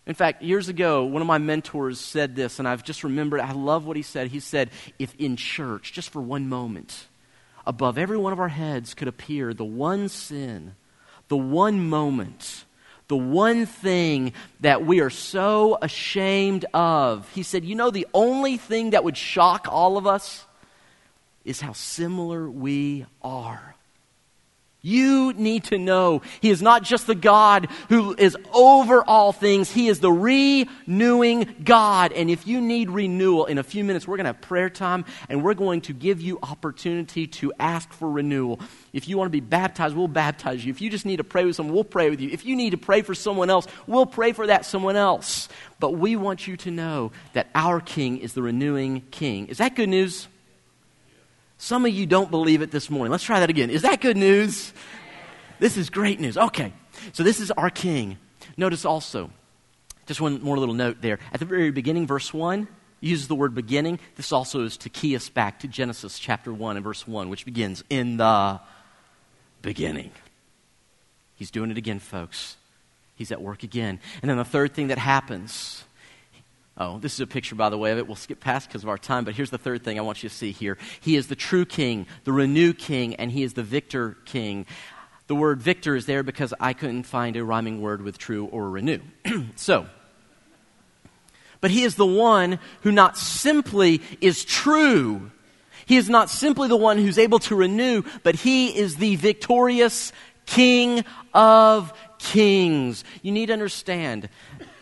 In 0.05 0.15
fact, 0.15 0.43
years 0.43 0.67
ago, 0.67 1.05
one 1.05 1.21
of 1.21 1.27
my 1.27 1.37
mentors 1.37 1.99
said 1.99 2.35
this, 2.35 2.59
and 2.59 2.67
I've 2.67 2.83
just 2.83 3.03
remembered, 3.03 3.39
I 3.39 3.53
love 3.53 3.85
what 3.85 3.95
he 3.95 4.03
said. 4.03 4.27
He 4.27 4.41
said, 4.41 4.69
If 4.99 5.15
in 5.15 5.37
church, 5.37 5.93
just 5.93 6.09
for 6.09 6.21
one 6.21 6.49
moment, 6.49 7.07
above 7.65 7.97
every 7.97 8.17
one 8.17 8.33
of 8.33 8.39
our 8.39 8.49
heads 8.49 8.93
could 8.93 9.07
appear 9.07 9.53
the 9.53 9.63
one 9.63 10.09
sin, 10.09 10.75
the 11.29 11.37
one 11.37 11.87
moment, 11.87 12.65
the 13.07 13.15
one 13.15 13.65
thing 13.65 14.33
that 14.59 14.85
we 14.85 14.99
are 14.99 15.09
so 15.09 15.77
ashamed 15.81 16.65
of, 16.73 17.29
he 17.29 17.43
said, 17.43 17.63
You 17.63 17.75
know, 17.75 17.89
the 17.89 18.07
only 18.13 18.57
thing 18.57 18.89
that 18.89 19.05
would 19.05 19.15
shock 19.15 19.67
all 19.69 19.97
of 19.97 20.05
us 20.05 20.45
is 21.45 21.61
how 21.61 21.73
similar 21.73 22.49
we 22.49 23.05
are. 23.21 23.72
You 24.85 25.31
need 25.31 25.63
to 25.65 25.77
know 25.77 26.21
He 26.41 26.49
is 26.49 26.61
not 26.61 26.83
just 26.83 27.07
the 27.07 27.15
God 27.15 27.69
who 27.87 28.13
is 28.13 28.35
over 28.53 29.01
all 29.01 29.31
things, 29.31 29.71
He 29.71 29.87
is 29.87 30.01
the 30.01 30.11
renewing 30.11 31.55
God. 31.63 32.11
And 32.11 32.29
if 32.29 32.45
you 32.45 32.59
need 32.59 32.89
renewal, 32.89 33.45
in 33.45 33.57
a 33.57 33.63
few 33.63 33.85
minutes, 33.85 34.05
we're 34.05 34.17
going 34.17 34.25
to 34.25 34.33
have 34.33 34.41
prayer 34.41 34.69
time 34.69 35.05
and 35.29 35.41
we're 35.41 35.53
going 35.53 35.81
to 35.81 35.93
give 35.93 36.19
you 36.19 36.37
opportunity 36.43 37.27
to 37.27 37.53
ask 37.57 37.93
for 37.93 38.11
renewal. 38.11 38.59
If 38.91 39.07
you 39.07 39.17
want 39.17 39.27
to 39.27 39.31
be 39.31 39.39
baptized, 39.39 39.95
we'll 39.95 40.09
baptize 40.09 40.65
you. 40.65 40.71
If 40.71 40.81
you 40.81 40.89
just 40.89 41.05
need 41.05 41.17
to 41.17 41.23
pray 41.23 41.45
with 41.45 41.55
someone, 41.55 41.73
we'll 41.73 41.85
pray 41.85 42.09
with 42.09 42.19
you. 42.19 42.29
If 42.29 42.45
you 42.45 42.57
need 42.57 42.71
to 42.71 42.77
pray 42.77 43.03
for 43.03 43.15
someone 43.15 43.49
else, 43.49 43.67
we'll 43.87 44.05
pray 44.05 44.33
for 44.33 44.47
that 44.47 44.65
someone 44.65 44.97
else. 44.97 45.47
But 45.79 45.91
we 45.91 46.17
want 46.17 46.45
you 46.45 46.57
to 46.57 46.71
know 46.71 47.13
that 47.31 47.47
our 47.55 47.79
King 47.79 48.17
is 48.17 48.33
the 48.33 48.41
renewing 48.41 49.03
King. 49.11 49.47
Is 49.47 49.59
that 49.59 49.77
good 49.77 49.87
news? 49.87 50.27
Some 51.63 51.85
of 51.85 51.93
you 51.93 52.05
don't 52.05 52.29
believe 52.29 52.61
it 52.61 52.71
this 52.71 52.89
morning. 52.89 53.09
Let's 53.09 53.23
try 53.23 53.39
that 53.39 53.49
again. 53.49 53.69
Is 53.69 53.83
that 53.83 54.01
good 54.01 54.17
news? 54.17 54.73
This 55.59 55.77
is 55.77 55.89
great 55.89 56.19
news. 56.19 56.37
Okay. 56.37 56.73
So 57.13 57.23
this 57.23 57.39
is 57.39 57.51
our 57.51 57.69
king. 57.69 58.17
Notice 58.57 58.83
also, 58.83 59.29
just 60.05 60.19
one 60.19 60.43
more 60.43 60.57
little 60.57 60.75
note 60.75 60.97
there. 60.99 61.19
At 61.31 61.39
the 61.39 61.45
very 61.45 61.71
beginning, 61.71 62.05
verse 62.05 62.33
1 62.33 62.67
uses 62.99 63.29
the 63.29 63.35
word 63.35 63.55
beginning. 63.55 63.99
This 64.17 64.33
also 64.33 64.65
is 64.65 64.75
to 64.79 64.89
key 64.89 65.15
us 65.15 65.29
back 65.29 65.59
to 65.59 65.69
Genesis 65.69 66.19
chapter 66.19 66.51
1 66.51 66.75
and 66.75 66.83
verse 66.83 67.07
1, 67.07 67.29
which 67.29 67.45
begins 67.45 67.81
in 67.89 68.17
the 68.17 68.59
beginning. 69.61 70.11
He's 71.35 71.49
doing 71.49 71.71
it 71.71 71.77
again, 71.77 71.99
folks. 71.99 72.57
He's 73.15 73.31
at 73.31 73.41
work 73.41 73.63
again. 73.63 74.01
And 74.21 74.29
then 74.29 74.35
the 74.35 74.43
third 74.43 74.73
thing 74.73 74.87
that 74.87 74.97
happens 74.97 75.85
Oh, 76.75 76.97
this 76.97 77.13
is 77.13 77.19
a 77.19 77.27
picture, 77.27 77.53
by 77.53 77.69
the 77.69 77.77
way, 77.77 77.91
of 77.91 77.99
it. 77.99 78.07
We'll 78.07 78.15
skip 78.15 78.39
past 78.39 78.67
because 78.67 78.81
of 78.81 78.89
our 78.89 78.97
time, 78.97 79.25
but 79.25 79.35
here's 79.35 79.51
the 79.51 79.59
third 79.59 79.83
thing 79.83 79.99
I 79.99 80.01
want 80.01 80.23
you 80.23 80.29
to 80.29 80.33
see 80.33 80.51
here. 80.51 80.77
He 81.01 81.15
is 81.15 81.27
the 81.27 81.35
true 81.35 81.65
king, 81.65 82.07
the 82.23 82.31
renew 82.31 82.73
king, 82.73 83.15
and 83.15 83.31
he 83.31 83.43
is 83.43 83.53
the 83.53 83.61
victor 83.61 84.17
king. 84.25 84.65
The 85.27 85.35
word 85.35 85.61
victor 85.61 85.95
is 85.95 86.07
there 86.07 86.23
because 86.23 86.51
I 86.59 86.73
couldn't 86.73 87.03
find 87.03 87.37
a 87.37 87.45
rhyming 87.45 87.79
word 87.79 88.01
with 88.01 88.17
true 88.17 88.45
or 88.45 88.71
renew. 88.71 88.99
so, 89.55 89.85
but 91.61 91.69
he 91.69 91.83
is 91.83 91.95
the 91.95 92.07
one 92.07 92.59
who 92.81 92.91
not 92.91 93.17
simply 93.17 94.01
is 94.19 94.43
true, 94.43 95.31
he 95.85 95.97
is 95.97 96.09
not 96.09 96.29
simply 96.29 96.69
the 96.69 96.75
one 96.75 96.97
who's 96.97 97.19
able 97.19 97.39
to 97.39 97.55
renew, 97.55 98.03
but 98.23 98.35
he 98.35 98.75
is 98.75 98.95
the 98.95 99.15
victorious 99.17 100.11
king 100.45 101.05
of 101.33 101.93
kings. 102.17 103.03
You 103.21 103.31
need 103.31 103.47
to 103.47 103.53
understand 103.53 104.29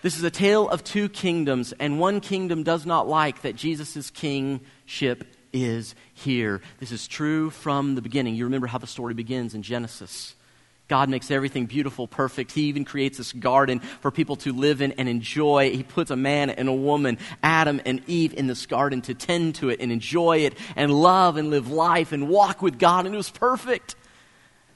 this 0.01 0.17
is 0.17 0.23
a 0.23 0.31
tale 0.31 0.67
of 0.69 0.83
two 0.83 1.09
kingdoms, 1.09 1.73
and 1.73 1.99
one 1.99 2.21
kingdom 2.21 2.63
does 2.63 2.85
not 2.85 3.07
like 3.07 3.41
that 3.43 3.55
Jesus' 3.55 4.09
kingship 4.09 5.25
is 5.53 5.95
here. 6.13 6.61
This 6.79 6.91
is 6.91 7.07
true 7.07 7.49
from 7.49 7.95
the 7.95 8.01
beginning. 8.01 8.35
You 8.35 8.45
remember 8.45 8.67
how 8.67 8.77
the 8.77 8.87
story 8.87 9.13
begins 9.13 9.53
in 9.53 9.63
Genesis. 9.63 10.35
God 10.87 11.07
makes 11.07 11.31
everything 11.31 11.67
beautiful, 11.67 12.05
perfect. 12.05 12.51
He 12.51 12.63
even 12.63 12.83
creates 12.83 13.17
this 13.17 13.31
garden 13.31 13.79
for 13.79 14.11
people 14.11 14.35
to 14.37 14.51
live 14.51 14.81
in 14.81 14.91
and 14.93 15.07
enjoy. 15.07 15.71
He 15.71 15.83
puts 15.83 16.11
a 16.11 16.17
man 16.17 16.49
and 16.49 16.67
a 16.67 16.73
woman, 16.73 17.17
Adam 17.41 17.79
and 17.85 18.01
Eve, 18.07 18.33
in 18.33 18.47
this 18.47 18.65
garden 18.65 19.01
to 19.03 19.13
tend 19.13 19.55
to 19.55 19.69
it 19.69 19.79
and 19.79 19.89
enjoy 19.89 20.39
it 20.39 20.57
and 20.75 20.91
love 20.91 21.37
and 21.37 21.49
live 21.49 21.69
life 21.69 22.11
and 22.11 22.27
walk 22.27 22.61
with 22.61 22.77
God. 22.77 23.05
And 23.05 23.15
it 23.15 23.17
was 23.17 23.29
perfect 23.29 23.95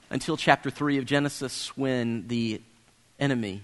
until 0.10 0.38
chapter 0.38 0.70
3 0.70 1.00
of 1.00 1.06
Genesis 1.06 1.76
when 1.76 2.30
the 2.30 2.62
enemy, 3.20 3.64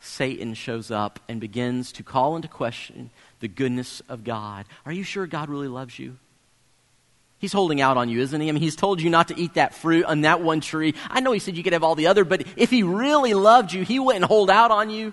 Satan, 0.00 0.54
shows 0.54 0.90
up 0.90 1.20
and 1.28 1.40
begins 1.40 1.92
to 1.92 2.02
call 2.02 2.36
into 2.36 2.48
question 2.48 3.10
the 3.40 3.48
goodness 3.48 4.00
of 4.08 4.24
God. 4.24 4.66
Are 4.86 4.92
you 4.92 5.02
sure 5.02 5.26
God 5.26 5.48
really 5.48 5.68
loves 5.68 5.98
you? 5.98 6.16
He's 7.38 7.52
holding 7.52 7.80
out 7.80 7.96
on 7.96 8.08
you, 8.08 8.20
isn't 8.20 8.40
he? 8.40 8.48
I 8.48 8.52
mean, 8.52 8.62
he's 8.62 8.76
told 8.76 9.00
you 9.00 9.10
not 9.10 9.28
to 9.28 9.38
eat 9.38 9.54
that 9.54 9.74
fruit 9.74 10.04
on 10.04 10.22
that 10.22 10.40
one 10.40 10.60
tree. 10.60 10.94
I 11.08 11.20
know 11.20 11.30
he 11.32 11.38
said 11.38 11.56
you 11.56 11.62
could 11.62 11.72
have 11.72 11.84
all 11.84 11.94
the 11.94 12.08
other, 12.08 12.24
but 12.24 12.44
if 12.56 12.70
he 12.70 12.82
really 12.82 13.34
loved 13.34 13.72
you, 13.72 13.84
he 13.84 14.00
wouldn't 14.00 14.24
hold 14.24 14.50
out 14.50 14.72
on 14.72 14.90
you. 14.90 15.12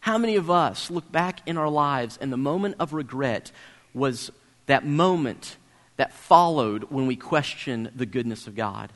How 0.00 0.18
many 0.18 0.36
of 0.36 0.50
us 0.50 0.90
look 0.90 1.10
back 1.10 1.40
in 1.46 1.56
our 1.56 1.68
lives 1.68 2.18
and 2.20 2.32
the 2.32 2.36
moment 2.36 2.76
of 2.78 2.92
regret 2.92 3.50
was 3.94 4.30
that 4.66 4.86
moment 4.86 5.56
that 5.96 6.12
followed 6.12 6.84
when 6.84 7.06
we 7.06 7.16
questioned 7.16 7.92
the 7.94 8.06
goodness 8.06 8.46
of 8.46 8.54
God? 8.54 8.92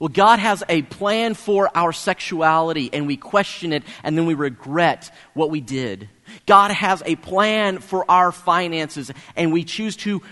Well, 0.00 0.08
God 0.08 0.38
has 0.38 0.64
a 0.66 0.80
plan 0.80 1.34
for 1.34 1.70
our 1.76 1.92
sexuality, 1.92 2.88
and 2.90 3.06
we 3.06 3.18
question 3.18 3.74
it, 3.74 3.84
and 4.02 4.16
then 4.16 4.24
we 4.24 4.32
regret 4.32 5.14
what 5.34 5.50
we 5.50 5.60
did. 5.60 6.08
God 6.46 6.70
has 6.70 7.02
a 7.04 7.16
plan 7.16 7.80
for 7.80 8.10
our 8.10 8.32
finances, 8.32 9.12
and 9.36 9.52
we 9.52 9.62
choose 9.62 9.96
to 9.96 10.22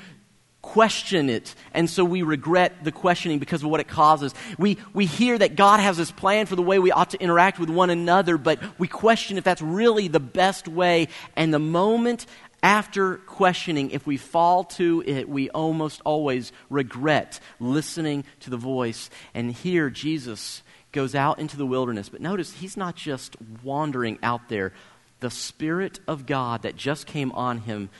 question 0.63 1.29
it. 1.29 1.55
And 1.73 1.89
so 1.89 2.03
we 2.03 2.23
regret 2.23 2.83
the 2.83 2.93
questioning 2.93 3.39
because 3.39 3.63
of 3.63 3.69
what 3.69 3.81
it 3.81 3.89
causes. 3.89 4.35
We, 4.59 4.79
we 4.95 5.05
hear 5.05 5.37
that 5.39 5.55
God 5.55 5.81
has 5.81 5.99
this 5.99 6.11
plan 6.11 6.47
for 6.47 6.57
the 6.57 6.63
way 6.63 6.79
we 6.79 6.91
ought 6.91 7.11
to 7.11 7.21
interact 7.21 7.59
with 7.59 7.69
one 7.69 7.91
another, 7.91 8.39
but 8.39 8.59
we 8.79 8.89
question 8.89 9.37
if 9.37 9.45
that's 9.45 9.63
really 9.63 10.09
the 10.09 10.21
best 10.21 10.67
way. 10.67 11.09
And 11.37 11.53
the 11.53 11.59
moment 11.59 12.25
after 12.63 13.19
questioning, 13.19 13.91
if 13.91 14.07
we 14.07 14.17
fall 14.17 14.65
to 14.65 15.03
it, 15.07 15.29
we 15.29 15.49
almost 15.51 16.01
always 16.05 16.53
regret 16.71 17.39
listening 17.61 18.25
to 18.41 18.51
the 18.51 18.57
voice. 18.57 19.11
And 19.33 19.53
here, 19.53 19.91
Jesus 19.91 20.63
goes 20.91 21.15
out 21.15 21.39
into 21.39 21.57
the 21.57 21.67
wilderness. 21.67 22.09
But 22.09 22.21
notice, 22.21 22.53
he's 22.53 22.77
not 22.77 22.97
just 22.97 23.37
wandering 23.63 24.19
out 24.23 24.49
there. 24.49 24.73
The 25.21 25.31
Spirit 25.31 26.01
of 26.09 26.27
God 26.27 26.63
that 26.63 26.77
just 26.77 27.07
came 27.07 27.31
on 27.33 27.59
him 27.59 27.91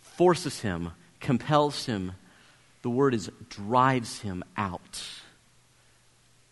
forces 0.00 0.60
him, 0.60 0.92
compels 1.20 1.86
him. 1.86 2.12
The 2.82 2.90
word 2.90 3.14
is 3.14 3.30
drives 3.48 4.20
him 4.20 4.44
out. 4.56 5.04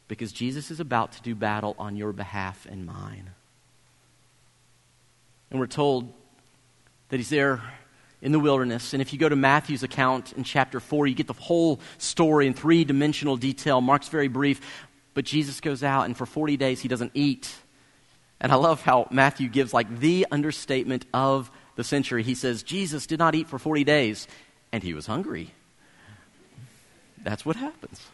Because 0.08 0.32
Jesus 0.32 0.70
is 0.70 0.80
about 0.80 1.12
to 1.12 1.22
do 1.22 1.34
battle 1.34 1.74
on 1.78 1.96
your 1.96 2.12
behalf 2.12 2.66
and 2.70 2.86
mine. 2.86 3.30
And 5.50 5.60
we're 5.60 5.66
told 5.66 6.12
that 7.14 7.18
he's 7.18 7.28
there 7.28 7.62
in 8.22 8.32
the 8.32 8.40
wilderness. 8.40 8.92
And 8.92 9.00
if 9.00 9.12
you 9.12 9.20
go 9.20 9.28
to 9.28 9.36
Matthew's 9.36 9.84
account 9.84 10.32
in 10.32 10.42
chapter 10.42 10.80
4, 10.80 11.06
you 11.06 11.14
get 11.14 11.28
the 11.28 11.32
whole 11.32 11.78
story 11.96 12.48
in 12.48 12.54
three 12.54 12.82
dimensional 12.82 13.36
detail. 13.36 13.80
Mark's 13.80 14.08
very 14.08 14.26
brief, 14.26 14.60
but 15.14 15.24
Jesus 15.24 15.60
goes 15.60 15.84
out, 15.84 16.06
and 16.06 16.16
for 16.16 16.26
40 16.26 16.56
days 16.56 16.80
he 16.80 16.88
doesn't 16.88 17.12
eat. 17.14 17.54
And 18.40 18.50
I 18.50 18.56
love 18.56 18.82
how 18.82 19.06
Matthew 19.12 19.48
gives 19.48 19.72
like 19.72 20.00
the 20.00 20.26
understatement 20.32 21.06
of 21.14 21.52
the 21.76 21.84
century. 21.84 22.24
He 22.24 22.34
says, 22.34 22.64
Jesus 22.64 23.06
did 23.06 23.20
not 23.20 23.36
eat 23.36 23.46
for 23.46 23.60
40 23.60 23.84
days, 23.84 24.26
and 24.72 24.82
he 24.82 24.92
was 24.92 25.06
hungry. 25.06 25.52
That's 27.22 27.46
what 27.46 27.54
happens. 27.54 28.04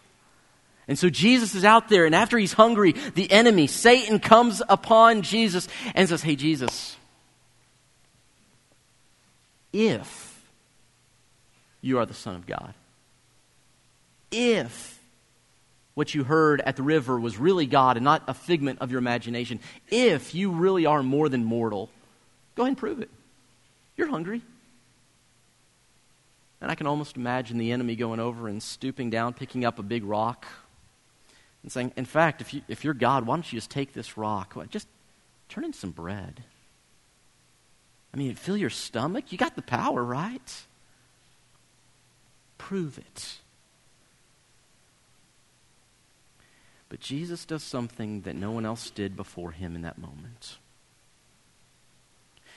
And 0.89 0.99
so 0.99 1.09
Jesus 1.09 1.55
is 1.55 1.65
out 1.65 1.89
there, 1.89 2.05
and 2.05 2.15
after 2.15 2.37
he's 2.37 2.53
hungry, 2.53 2.93
the 3.15 3.33
enemy, 3.33 3.67
Satan, 3.67 4.21
comes 4.21 4.61
upon 4.69 5.23
Jesus 5.23 5.69
and 5.95 6.07
says, 6.07 6.21
Hey, 6.21 6.37
Jesus, 6.37 6.89
if 9.73 10.43
you 11.81 11.99
are 11.99 12.07
the 12.07 12.15
Son 12.15 12.37
of 12.37 12.47
God. 12.47 12.75
If 14.31 14.99
what 15.95 16.15
you 16.15 16.25
heard 16.25 16.61
at 16.61 16.77
the 16.77 16.83
river 16.83 17.19
was 17.19 17.39
really 17.39 17.67
God 17.67 17.97
and 17.97 18.05
not 18.05 18.23
a 18.29 18.35
figment 18.35 18.81
of 18.81 18.91
your 18.91 18.99
imagination, 18.99 19.61
if 19.89 20.35
you 20.35 20.51
really 20.51 20.87
are 20.87 21.03
more 21.03 21.29
than 21.29 21.45
mortal, 21.45 21.91
go 22.55 22.63
ahead 22.63 22.71
and 22.71 22.79
prove 22.79 23.01
it. 23.01 23.11
You're 23.97 24.09
hungry. 24.09 24.43
And 26.61 26.71
I 26.71 26.75
can 26.75 26.87
almost 26.87 27.17
imagine 27.17 27.59
the 27.59 27.73
enemy 27.73 27.97
going 27.97 28.21
over 28.21 28.47
and 28.47 28.63
stooping 28.63 29.11
down, 29.11 29.33
picking 29.33 29.65
up 29.65 29.79
a 29.79 29.83
big 29.83 30.05
rock, 30.05 30.47
and 31.63 31.73
saying, 31.73 31.93
In 31.97 32.05
fact, 32.05 32.41
if, 32.41 32.53
you, 32.53 32.63
if 32.69 32.85
you're 32.85 32.95
God, 32.95 33.27
why 33.27 33.37
don't 33.37 33.51
you 33.51 33.57
just 33.57 33.71
take 33.71 33.93
this 33.93 34.17
rock? 34.17 34.57
Just 34.69 34.87
turn 35.49 35.65
into 35.65 35.79
some 35.79 35.91
bread. 35.91 36.45
I 38.12 38.16
mean, 38.16 38.35
fill 38.35 38.57
your 38.57 38.70
stomach. 38.70 39.31
You 39.31 39.38
got 39.38 39.57
the 39.57 39.62
power, 39.62 40.03
right? 40.03 40.64
Prove 42.59 42.99
it. 42.99 43.38
But 46.88 47.01
Jesus 47.01 47.44
does 47.44 47.62
something 47.62 48.23
that 48.23 48.35
no 48.35 48.51
one 48.51 48.66
else 48.66 48.90
did 48.90 49.16
before 49.16 49.53
him 49.53 49.77
in 49.77 49.83
that 49.83 49.96
moment. 49.96 50.59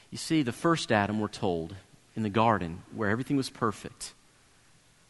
You 0.10 0.18
see, 0.18 0.42
the 0.42 0.52
first 0.52 0.92
Adam, 0.92 1.20
we're 1.20 1.28
told, 1.28 1.76
in 2.16 2.24
the 2.24 2.30
garden, 2.30 2.82
where 2.96 3.10
everything 3.10 3.38
was 3.38 3.50
perfect, 3.50 4.14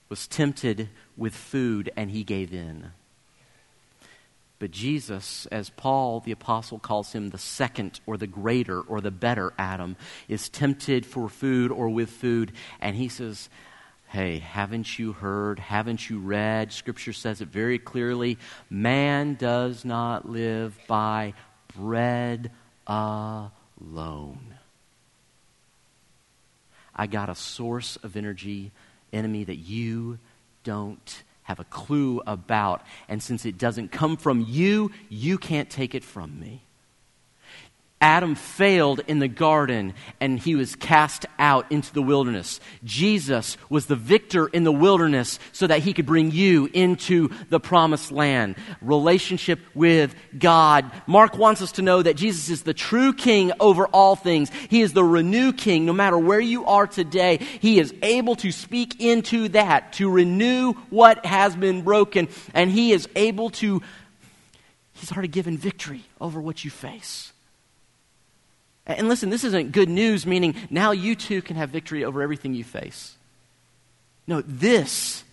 was 0.09 0.27
tempted 0.27 0.89
with 1.17 1.33
food 1.33 1.91
and 1.95 2.11
he 2.11 2.23
gave 2.23 2.53
in. 2.53 2.91
But 4.59 4.71
Jesus, 4.71 5.45
as 5.47 5.69
Paul 5.69 6.21
the 6.21 6.31
Apostle 6.31 6.79
calls 6.79 7.11
him, 7.11 7.29
the 7.29 7.37
second 7.37 7.99
or 8.05 8.17
the 8.17 8.27
greater 8.27 8.79
or 8.79 9.01
the 9.01 9.11
better 9.11 9.53
Adam, 9.57 9.97
is 10.27 10.49
tempted 10.49 11.05
for 11.05 11.27
food 11.27 11.71
or 11.71 11.89
with 11.89 12.09
food. 12.09 12.53
And 12.79 12.95
he 12.95 13.09
says, 13.09 13.49
Hey, 14.07 14.37
haven't 14.37 14.99
you 14.99 15.11
heard? 15.11 15.57
Haven't 15.57 16.07
you 16.07 16.19
read? 16.19 16.71
Scripture 16.71 17.13
says 17.13 17.41
it 17.41 17.47
very 17.47 17.79
clearly. 17.79 18.37
Man 18.69 19.33
does 19.33 19.83
not 19.83 20.29
live 20.29 20.77
by 20.87 21.33
bread 21.75 22.51
alone. 22.85 24.53
I 26.95 27.07
got 27.07 27.29
a 27.29 27.35
source 27.35 27.97
of 27.97 28.15
energy, 28.15 28.71
enemy, 29.11 29.45
that 29.45 29.55
you 29.55 30.19
don't 30.63 31.23
have 31.43 31.59
a 31.59 31.65
clue 31.65 32.21
about. 32.25 32.81
And 33.07 33.21
since 33.21 33.45
it 33.45 33.57
doesn't 33.57 33.91
come 33.91 34.17
from 34.17 34.45
you, 34.47 34.91
you 35.09 35.37
can't 35.37 35.69
take 35.69 35.95
it 35.95 36.03
from 36.03 36.39
me. 36.39 36.65
Adam 38.03 38.35
failed 38.35 38.99
in 39.07 39.19
the 39.19 39.29
garden 39.29 39.93
and 40.19 40.37
he 40.37 40.55
was 40.55 40.75
cast 40.75 41.25
out 41.39 41.71
into 41.71 41.93
the 41.93 42.01
wilderness. 42.01 42.59
Jesus 42.83 43.55
was 43.69 43.85
the 43.85 43.95
victor 43.95 44.47
in 44.47 44.65
the 44.65 44.73
wilderness 44.73 45.39
so 45.53 45.67
that 45.67 45.79
he 45.79 45.93
could 45.93 46.05
bring 46.05 46.29
you 46.29 46.69
into 46.73 47.29
the 47.47 47.61
promised 47.61 48.11
land. 48.11 48.57
Relationship 48.81 49.61
with 49.73 50.13
God. 50.37 50.91
Mark 51.07 51.37
wants 51.37 51.61
us 51.61 51.71
to 51.73 51.81
know 51.81 52.01
that 52.01 52.17
Jesus 52.17 52.49
is 52.49 52.63
the 52.63 52.73
true 52.73 53.13
king 53.13 53.53
over 53.61 53.87
all 53.87 54.17
things. 54.17 54.51
He 54.69 54.81
is 54.81 54.91
the 54.91 55.05
renew 55.05 55.53
king 55.53 55.85
no 55.85 55.93
matter 55.93 56.17
where 56.17 56.41
you 56.41 56.65
are 56.65 56.87
today. 56.87 57.37
He 57.37 57.79
is 57.79 57.93
able 58.01 58.35
to 58.35 58.51
speak 58.51 58.99
into 58.99 59.47
that, 59.49 59.93
to 59.93 60.09
renew 60.09 60.73
what 60.89 61.25
has 61.25 61.55
been 61.55 61.83
broken, 61.83 62.27
and 62.53 62.69
he 62.69 62.91
is 62.91 63.07
able 63.15 63.49
to, 63.51 63.81
he's 64.91 65.13
already 65.13 65.29
given 65.29 65.57
victory 65.57 66.03
over 66.19 66.41
what 66.41 66.65
you 66.65 66.69
face. 66.69 67.32
And 68.85 69.07
listen, 69.07 69.29
this 69.29 69.43
isn't 69.43 69.71
good 69.71 69.89
news, 69.89 70.25
meaning 70.25 70.55
now 70.69 70.91
you 70.91 71.15
too 71.15 71.41
can 71.41 71.55
have 71.55 71.69
victory 71.69 72.03
over 72.03 72.21
everything 72.21 72.53
you 72.53 72.63
face. 72.63 73.17
No, 74.27 74.41
this, 74.41 75.23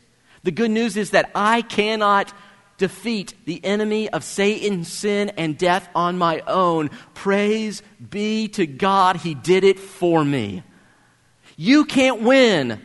the 0.43 0.51
good 0.51 0.71
news 0.71 0.97
is 0.97 1.11
that 1.11 1.31
I 1.35 1.63
cannot 1.63 2.33
defeat 2.79 3.35
the 3.45 3.63
enemy 3.65 4.09
of 4.09 4.25
Satan, 4.25 4.85
sin, 4.85 5.31
and 5.37 5.59
death 5.59 5.89
on 5.95 6.17
my 6.17 6.41
own. 6.47 6.91
Praise 7.15 7.83
be 8.09 8.49
to 8.49 8.67
God, 8.67 9.17
He 9.17 9.35
did 9.35 9.65
it 9.65 9.79
for 9.79 10.25
me. 10.25 10.63
You 11.57 11.85
can't 11.85 12.23
win, 12.23 12.81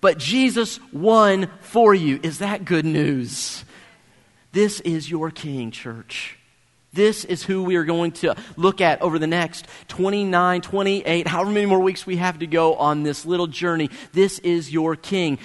but 0.00 0.18
Jesus 0.18 0.78
won 0.92 1.50
for 1.60 1.94
you. 1.94 2.20
Is 2.22 2.38
that 2.38 2.64
good 2.64 2.84
news? 2.84 3.64
This 4.52 4.80
is 4.80 5.10
your 5.10 5.30
King, 5.30 5.72
church. 5.72 6.38
This 6.94 7.24
is 7.24 7.42
who 7.42 7.64
we 7.64 7.76
are 7.76 7.84
going 7.84 8.12
to 8.12 8.36
look 8.56 8.80
at 8.80 9.02
over 9.02 9.18
the 9.18 9.26
next 9.26 9.66
29, 9.88 10.60
28, 10.60 11.26
however 11.26 11.50
many 11.50 11.66
more 11.66 11.80
weeks 11.80 12.06
we 12.06 12.16
have 12.16 12.38
to 12.38 12.46
go 12.46 12.74
on 12.76 13.02
this 13.02 13.26
little 13.26 13.48
journey. 13.48 13.90
This 14.12 14.38
is 14.38 14.72
your 14.72 14.94
king. 14.94 15.38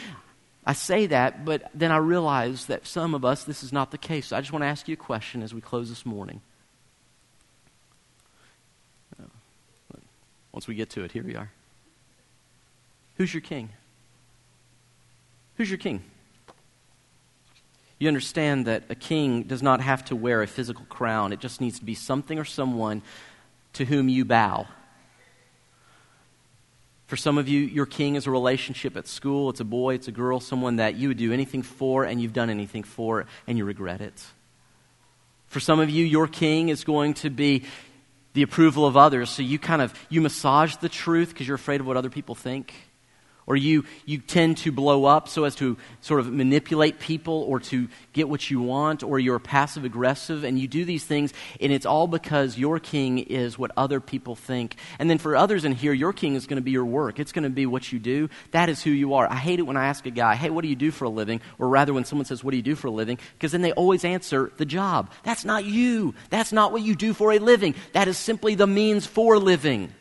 I 0.66 0.74
say 0.74 1.08
that, 1.08 1.46
but 1.46 1.72
then 1.74 1.92
I 1.92 1.98
realize 1.98 2.68
that 2.68 2.86
some 2.86 3.16
of 3.16 3.26
us, 3.26 3.44
this 3.44 3.64
is 3.64 3.74
not 3.74 3.90
the 3.90 3.98
case. 3.98 4.28
So 4.28 4.38
I 4.38 4.42
just 4.42 4.54
want 4.54 4.62
to 4.62 4.68
ask 4.68 4.88
you 4.88 4.94
a 4.94 4.98
question 4.98 5.42
as 5.42 5.54
we 5.54 5.62
close 5.62 5.90
this 5.90 6.06
morning. 6.06 6.42
Once 10.52 10.68
we 10.68 10.76
get 10.76 10.90
to 10.92 11.04
it, 11.04 11.12
here 11.12 11.24
we 11.24 11.36
are. 11.36 11.50
Who's 13.16 13.34
your 13.34 13.42
king? 13.42 13.70
Who's 15.56 15.70
your 15.70 15.78
king? 15.78 16.04
You 18.00 18.08
understand 18.08 18.66
that 18.66 18.84
a 18.90 18.96
king 18.96 19.44
does 19.44 19.62
not 19.62 19.82
have 19.82 20.06
to 20.06 20.16
wear 20.16 20.42
a 20.42 20.48
physical 20.48 20.86
crown, 20.86 21.34
it 21.34 21.40
just 21.40 21.60
needs 21.60 21.80
to 21.80 21.86
be 21.86 21.96
something 21.96 22.40
or 22.40 22.46
someone 22.46 23.02
to 23.74 23.86
whom 23.86 24.10
you 24.10 24.26
bow. 24.26 24.68
For 27.08 27.18
some 27.18 27.38
of 27.38 27.48
you, 27.48 27.60
your 27.62 27.88
king 27.88 28.16
is 28.16 28.28
a 28.28 28.32
relationship 28.32 28.96
at 28.96 29.08
school. 29.08 29.50
It's 29.50 29.60
a 29.60 29.66
boy, 29.66 29.96
it's 29.96 30.08
a 30.08 30.12
girl, 30.12 30.40
someone 30.40 30.76
that 30.76 30.96
you 30.96 31.08
would 31.08 31.18
do 31.18 31.34
anything 31.34 31.64
for 31.64 32.04
and 32.04 32.22
you've 32.22 32.34
done 32.34 32.52
anything 32.52 32.84
for 32.84 33.26
and 33.48 33.58
you 33.58 33.66
regret 33.66 34.00
it. 34.00 34.24
For 35.48 35.60
some 35.60 35.80
of 35.80 35.90
you, 35.90 36.06
your 36.06 36.28
king 36.28 36.70
is 36.70 36.84
going 36.84 37.16
to 37.16 37.32
be 37.32 37.64
the 38.34 38.44
approval 38.44 38.86
of 38.86 38.96
others. 38.96 39.32
So 39.32 39.42
you 39.42 39.58
kind 39.58 39.82
of 39.82 39.92
you 40.08 40.22
massage 40.22 40.76
the 40.76 40.90
truth 40.90 41.30
because 41.30 41.48
you're 41.48 41.56
afraid 41.56 41.82
of 41.82 41.88
what 41.88 41.98
other 41.98 42.12
people 42.12 42.36
think 42.36 42.74
or 43.50 43.58
you, 43.58 43.84
you 44.06 44.20
tend 44.20 44.58
to 44.60 44.72
blow 44.72 45.06
up 45.06 45.28
so 45.28 45.44
as 45.44 45.56
to 45.56 45.76
sort 46.02 46.20
of 46.20 46.32
manipulate 46.32 47.00
people 47.00 47.42
or 47.50 47.60
to 47.60 47.90
get 48.14 48.30
what 48.30 48.50
you 48.50 48.62
want, 48.62 49.02
or 49.02 49.20
you're 49.20 49.40
passive 49.40 49.84
aggressive, 49.84 50.44
and 50.44 50.60
you 50.60 50.68
do 50.68 50.86
these 50.86 51.04
things, 51.04 51.34
and 51.60 51.72
it's 51.72 51.86
all 51.86 52.08
because 52.08 52.58
your 52.58 52.80
king 52.80 53.18
is 53.18 53.58
what 53.58 53.72
other 53.76 54.00
people 54.00 54.36
think. 54.36 54.76
And 55.00 55.10
then 55.10 55.18
for 55.18 55.36
others 55.36 55.66
in 55.66 55.72
here, 55.72 55.94
your 55.94 56.14
king 56.14 56.36
is 56.36 56.46
going 56.46 56.58
to 56.58 56.62
be 56.62 56.72
your 56.72 56.86
work, 56.86 57.20
it's 57.20 57.32
going 57.32 57.44
to 57.44 57.50
be 57.50 57.66
what 57.66 57.92
you 57.92 57.98
do. 57.98 58.30
That 58.52 58.70
is 58.70 58.84
who 58.84 58.92
you 58.92 59.16
are. 59.16 59.30
I 59.30 59.36
hate 59.36 59.60
it 59.60 59.64
when 59.64 59.78
I 59.78 59.88
ask 59.88 60.06
a 60.06 60.12
guy, 60.12 60.36
hey, 60.36 60.52
what 60.52 60.62
do 60.62 60.68
you 60.68 60.76
do 60.76 60.92
for 60.92 61.06
a 61.06 61.10
living? 61.10 61.42
Or 61.58 61.68
rather, 61.68 61.92
when 61.92 62.06
someone 62.06 62.26
says, 62.26 62.44
what 62.44 62.52
do 62.52 62.58
you 62.58 62.64
do 62.64 62.76
for 62.76 62.88
a 62.88 62.92
living? 62.92 63.18
Because 63.34 63.52
then 63.52 63.64
they 63.64 63.72
always 63.74 64.06
answer 64.06 64.52
the 64.58 64.66
job. 64.66 65.12
That's 65.24 65.44
not 65.44 65.66
you. 65.66 66.14
That's 66.30 66.54
not 66.54 66.72
what 66.72 66.84
you 66.84 66.96
do 66.96 67.14
for 67.14 67.32
a 67.32 67.40
living. 67.40 67.74
That 67.94 68.08
is 68.08 68.18
simply 68.18 68.54
the 68.54 68.68
means 68.68 69.08
for 69.08 69.40
living. 69.40 69.92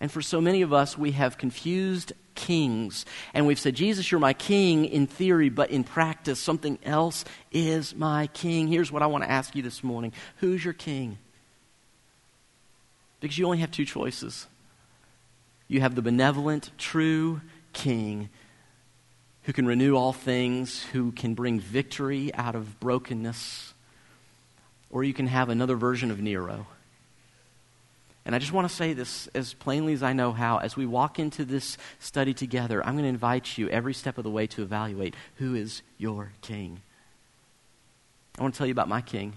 And 0.00 0.10
for 0.10 0.22
so 0.22 0.40
many 0.40 0.62
of 0.62 0.72
us, 0.72 0.96
we 0.96 1.12
have 1.12 1.38
confused 1.38 2.12
kings. 2.34 3.04
And 3.34 3.46
we've 3.46 3.58
said, 3.58 3.74
Jesus, 3.74 4.10
you're 4.10 4.20
my 4.20 4.32
king 4.32 4.84
in 4.84 5.06
theory, 5.06 5.48
but 5.48 5.70
in 5.70 5.82
practice, 5.82 6.38
something 6.38 6.78
else 6.84 7.24
is 7.50 7.94
my 7.96 8.28
king. 8.28 8.68
Here's 8.68 8.92
what 8.92 9.02
I 9.02 9.06
want 9.06 9.24
to 9.24 9.30
ask 9.30 9.56
you 9.56 9.62
this 9.62 9.82
morning 9.82 10.12
Who's 10.36 10.64
your 10.64 10.74
king? 10.74 11.18
Because 13.20 13.36
you 13.36 13.46
only 13.46 13.58
have 13.58 13.72
two 13.72 13.84
choices. 13.84 14.46
You 15.66 15.80
have 15.80 15.96
the 15.96 16.02
benevolent, 16.02 16.70
true 16.78 17.40
king 17.72 18.30
who 19.42 19.52
can 19.52 19.66
renew 19.66 19.96
all 19.96 20.12
things, 20.12 20.82
who 20.92 21.10
can 21.10 21.34
bring 21.34 21.58
victory 21.58 22.32
out 22.34 22.54
of 22.54 22.78
brokenness, 22.80 23.74
or 24.90 25.02
you 25.02 25.12
can 25.12 25.26
have 25.26 25.48
another 25.48 25.74
version 25.74 26.10
of 26.10 26.20
Nero 26.20 26.66
and 28.28 28.34
I 28.34 28.38
just 28.38 28.52
want 28.52 28.68
to 28.68 28.74
say 28.74 28.92
this 28.92 29.26
as 29.28 29.54
plainly 29.54 29.94
as 29.94 30.02
I 30.02 30.12
know 30.12 30.32
how. 30.32 30.58
As 30.58 30.76
we 30.76 30.84
walk 30.84 31.18
into 31.18 31.46
this 31.46 31.78
study 31.98 32.34
together, 32.34 32.84
I'm 32.84 32.92
going 32.92 33.04
to 33.04 33.08
invite 33.08 33.56
you 33.56 33.70
every 33.70 33.94
step 33.94 34.18
of 34.18 34.24
the 34.24 34.30
way 34.30 34.46
to 34.48 34.62
evaluate 34.62 35.14
who 35.36 35.54
is 35.54 35.80
your 35.96 36.32
king. 36.42 36.82
I 38.38 38.42
want 38.42 38.52
to 38.52 38.58
tell 38.58 38.66
you 38.66 38.72
about 38.72 38.86
my 38.86 39.00
king. 39.00 39.32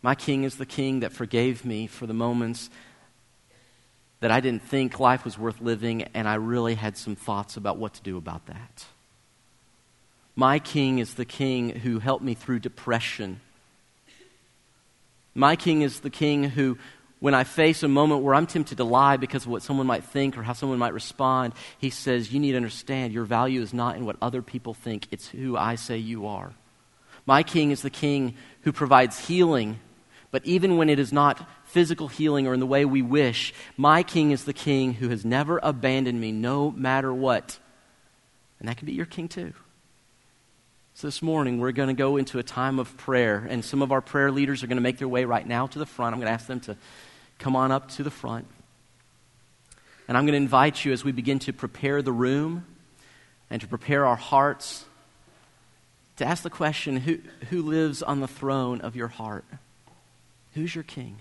My 0.00 0.14
king 0.14 0.44
is 0.44 0.54
the 0.54 0.64
king 0.64 1.00
that 1.00 1.10
forgave 1.10 1.64
me 1.64 1.88
for 1.88 2.06
the 2.06 2.14
moments 2.14 2.70
that 4.20 4.30
I 4.30 4.38
didn't 4.38 4.62
think 4.62 5.00
life 5.00 5.24
was 5.24 5.36
worth 5.36 5.60
living, 5.60 6.02
and 6.14 6.28
I 6.28 6.34
really 6.34 6.76
had 6.76 6.96
some 6.96 7.16
thoughts 7.16 7.56
about 7.56 7.78
what 7.78 7.94
to 7.94 8.02
do 8.02 8.16
about 8.16 8.46
that. 8.46 8.84
My 10.36 10.60
king 10.60 11.00
is 11.00 11.14
the 11.14 11.24
king 11.24 11.70
who 11.70 11.98
helped 11.98 12.22
me 12.22 12.34
through 12.34 12.60
depression 12.60 13.40
my 15.34 15.56
king 15.56 15.82
is 15.82 16.00
the 16.00 16.10
king 16.10 16.44
who, 16.44 16.78
when 17.20 17.34
I 17.34 17.44
face 17.44 17.82
a 17.82 17.88
moment 17.88 18.22
where 18.22 18.34
I'm 18.34 18.46
tempted 18.46 18.78
to 18.78 18.84
lie 18.84 19.16
because 19.16 19.44
of 19.44 19.50
what 19.50 19.62
someone 19.62 19.86
might 19.86 20.04
think 20.04 20.36
or 20.36 20.42
how 20.42 20.52
someone 20.52 20.78
might 20.78 20.92
respond, 20.94 21.54
he 21.78 21.90
says, 21.90 22.32
You 22.32 22.40
need 22.40 22.52
to 22.52 22.56
understand 22.56 23.12
your 23.12 23.24
value 23.24 23.62
is 23.62 23.72
not 23.72 23.96
in 23.96 24.04
what 24.04 24.16
other 24.20 24.42
people 24.42 24.74
think, 24.74 25.06
it's 25.10 25.28
who 25.28 25.56
I 25.56 25.76
say 25.76 25.96
you 25.96 26.26
are. 26.26 26.52
My 27.24 27.42
king 27.42 27.70
is 27.70 27.82
the 27.82 27.90
king 27.90 28.34
who 28.62 28.72
provides 28.72 29.26
healing, 29.26 29.78
but 30.30 30.44
even 30.44 30.76
when 30.76 30.90
it 30.90 30.98
is 30.98 31.12
not 31.12 31.48
physical 31.64 32.08
healing 32.08 32.46
or 32.46 32.54
in 32.54 32.60
the 32.60 32.66
way 32.66 32.84
we 32.84 33.02
wish, 33.02 33.54
my 33.76 34.02
king 34.02 34.32
is 34.32 34.44
the 34.44 34.52
king 34.52 34.94
who 34.94 35.08
has 35.08 35.24
never 35.24 35.60
abandoned 35.62 36.20
me 36.20 36.32
no 36.32 36.70
matter 36.70 37.12
what. 37.12 37.58
And 38.58 38.68
that 38.68 38.76
can 38.76 38.86
be 38.86 38.92
your 38.92 39.06
king 39.06 39.28
too. 39.28 39.52
So, 40.94 41.06
this 41.06 41.22
morning, 41.22 41.58
we're 41.58 41.72
going 41.72 41.88
to 41.88 41.94
go 41.94 42.18
into 42.18 42.38
a 42.38 42.42
time 42.42 42.78
of 42.78 42.94
prayer, 42.98 43.46
and 43.48 43.64
some 43.64 43.80
of 43.80 43.92
our 43.92 44.02
prayer 44.02 44.30
leaders 44.30 44.62
are 44.62 44.66
going 44.66 44.76
to 44.76 44.82
make 44.82 44.98
their 44.98 45.08
way 45.08 45.24
right 45.24 45.46
now 45.46 45.66
to 45.66 45.78
the 45.78 45.86
front. 45.86 46.12
I'm 46.12 46.20
going 46.20 46.28
to 46.28 46.34
ask 46.34 46.46
them 46.46 46.60
to 46.60 46.76
come 47.38 47.56
on 47.56 47.72
up 47.72 47.90
to 47.92 48.02
the 48.02 48.10
front. 48.10 48.46
And 50.06 50.18
I'm 50.18 50.26
going 50.26 50.32
to 50.32 50.36
invite 50.36 50.84
you 50.84 50.92
as 50.92 51.02
we 51.02 51.10
begin 51.10 51.38
to 51.40 51.52
prepare 51.52 52.02
the 52.02 52.12
room 52.12 52.66
and 53.48 53.60
to 53.62 53.66
prepare 53.66 54.04
our 54.04 54.16
hearts 54.16 54.84
to 56.16 56.26
ask 56.26 56.42
the 56.42 56.50
question 56.50 56.98
who, 56.98 57.18
who 57.48 57.62
lives 57.62 58.02
on 58.02 58.20
the 58.20 58.28
throne 58.28 58.82
of 58.82 58.94
your 58.94 59.08
heart? 59.08 59.46
Who's 60.52 60.74
your 60.74 60.84
king? 60.84 61.16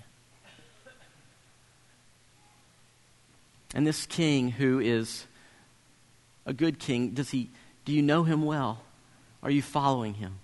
And 3.73 3.87
this 3.87 4.05
king 4.05 4.51
who 4.51 4.79
is 4.79 5.25
a 6.45 6.51
good 6.51 6.77
king, 6.77 7.11
does 7.11 7.29
he, 7.29 7.49
do 7.85 7.93
you 7.93 8.01
know 8.01 8.23
him 8.23 8.43
well? 8.43 8.81
Are 9.43 9.49
you 9.49 9.61
following 9.63 10.13
him? 10.13 10.37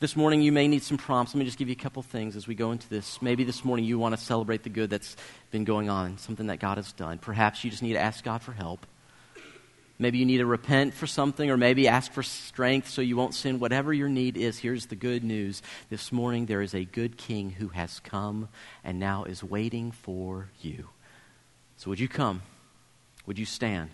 This 0.00 0.14
morning, 0.14 0.42
you 0.42 0.52
may 0.52 0.68
need 0.68 0.84
some 0.84 0.96
prompts. 0.96 1.34
Let 1.34 1.40
me 1.40 1.44
just 1.44 1.58
give 1.58 1.68
you 1.68 1.72
a 1.72 1.82
couple 1.82 2.02
things 2.04 2.36
as 2.36 2.46
we 2.46 2.54
go 2.54 2.70
into 2.70 2.88
this. 2.88 3.20
Maybe 3.20 3.42
this 3.42 3.64
morning 3.64 3.84
you 3.84 3.98
want 3.98 4.16
to 4.16 4.24
celebrate 4.24 4.62
the 4.62 4.68
good 4.68 4.90
that's 4.90 5.16
been 5.50 5.64
going 5.64 5.90
on, 5.90 6.18
something 6.18 6.46
that 6.46 6.60
God 6.60 6.76
has 6.76 6.92
done. 6.92 7.18
Perhaps 7.18 7.64
you 7.64 7.70
just 7.70 7.82
need 7.82 7.94
to 7.94 7.98
ask 7.98 8.22
God 8.22 8.42
for 8.42 8.52
help. 8.52 8.86
Maybe 9.98 10.18
you 10.18 10.24
need 10.24 10.38
to 10.38 10.46
repent 10.46 10.94
for 10.94 11.08
something, 11.08 11.50
or 11.50 11.56
maybe 11.56 11.88
ask 11.88 12.12
for 12.12 12.22
strength 12.22 12.88
so 12.88 13.02
you 13.02 13.16
won't 13.16 13.34
sin. 13.34 13.58
Whatever 13.58 13.92
your 13.92 14.08
need 14.08 14.36
is, 14.36 14.58
here's 14.58 14.86
the 14.86 14.94
good 14.94 15.24
news. 15.24 15.60
This 15.90 16.12
morning, 16.12 16.46
there 16.46 16.62
is 16.62 16.76
a 16.76 16.84
good 16.84 17.16
king 17.16 17.50
who 17.50 17.68
has 17.68 17.98
come 17.98 18.48
and 18.84 19.00
now 19.00 19.24
is 19.24 19.42
waiting 19.42 19.90
for 19.90 20.50
you. 20.60 20.90
So, 21.76 21.90
would 21.90 21.98
you 21.98 22.06
come? 22.06 22.42
Would 23.26 23.40
you 23.40 23.46
stand? 23.46 23.90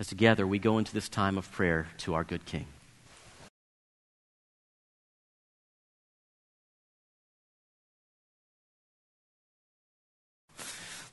As 0.00 0.06
together 0.06 0.46
we 0.46 0.58
go 0.58 0.78
into 0.78 0.94
this 0.94 1.10
time 1.10 1.36
of 1.36 1.52
prayer 1.52 1.88
to 1.98 2.14
our 2.14 2.24
good 2.24 2.46
king. 2.46 2.64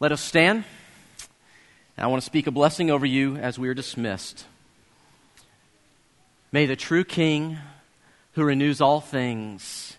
Let 0.02 0.14
us 0.14 0.22
stand. 0.22 0.64
I 1.98 2.08
want 2.08 2.22
to 2.22 2.26
speak 2.26 2.48
a 2.48 2.52
blessing 2.52 2.90
over 2.90 3.06
you 3.06 3.36
as 3.36 3.60
we 3.60 3.68
are 3.68 3.74
dismissed. 3.74 4.46
May 6.54 6.68
the 6.68 6.78
true 6.78 7.04
King, 7.04 7.58
who 8.32 8.46
renews 8.46 8.80
all 8.80 9.02
things 9.02 9.98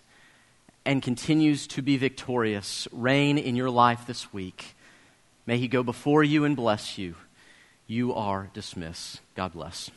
and 0.87 1.03
continues 1.03 1.67
to 1.67 1.83
be 1.83 1.97
victorious, 1.97 2.87
reign 2.91 3.37
in 3.37 3.55
your 3.55 3.69
life 3.69 4.07
this 4.07 4.33
week. 4.33 4.73
May 5.45 5.59
he 5.59 5.67
go 5.67 5.83
before 5.83 6.23
you 6.23 6.45
and 6.45 6.55
bless 6.55 6.97
you. 6.97 7.13
You 7.85 8.15
are 8.15 8.49
dismissed. 8.55 9.21
God 9.35 9.53
bless. 9.53 9.91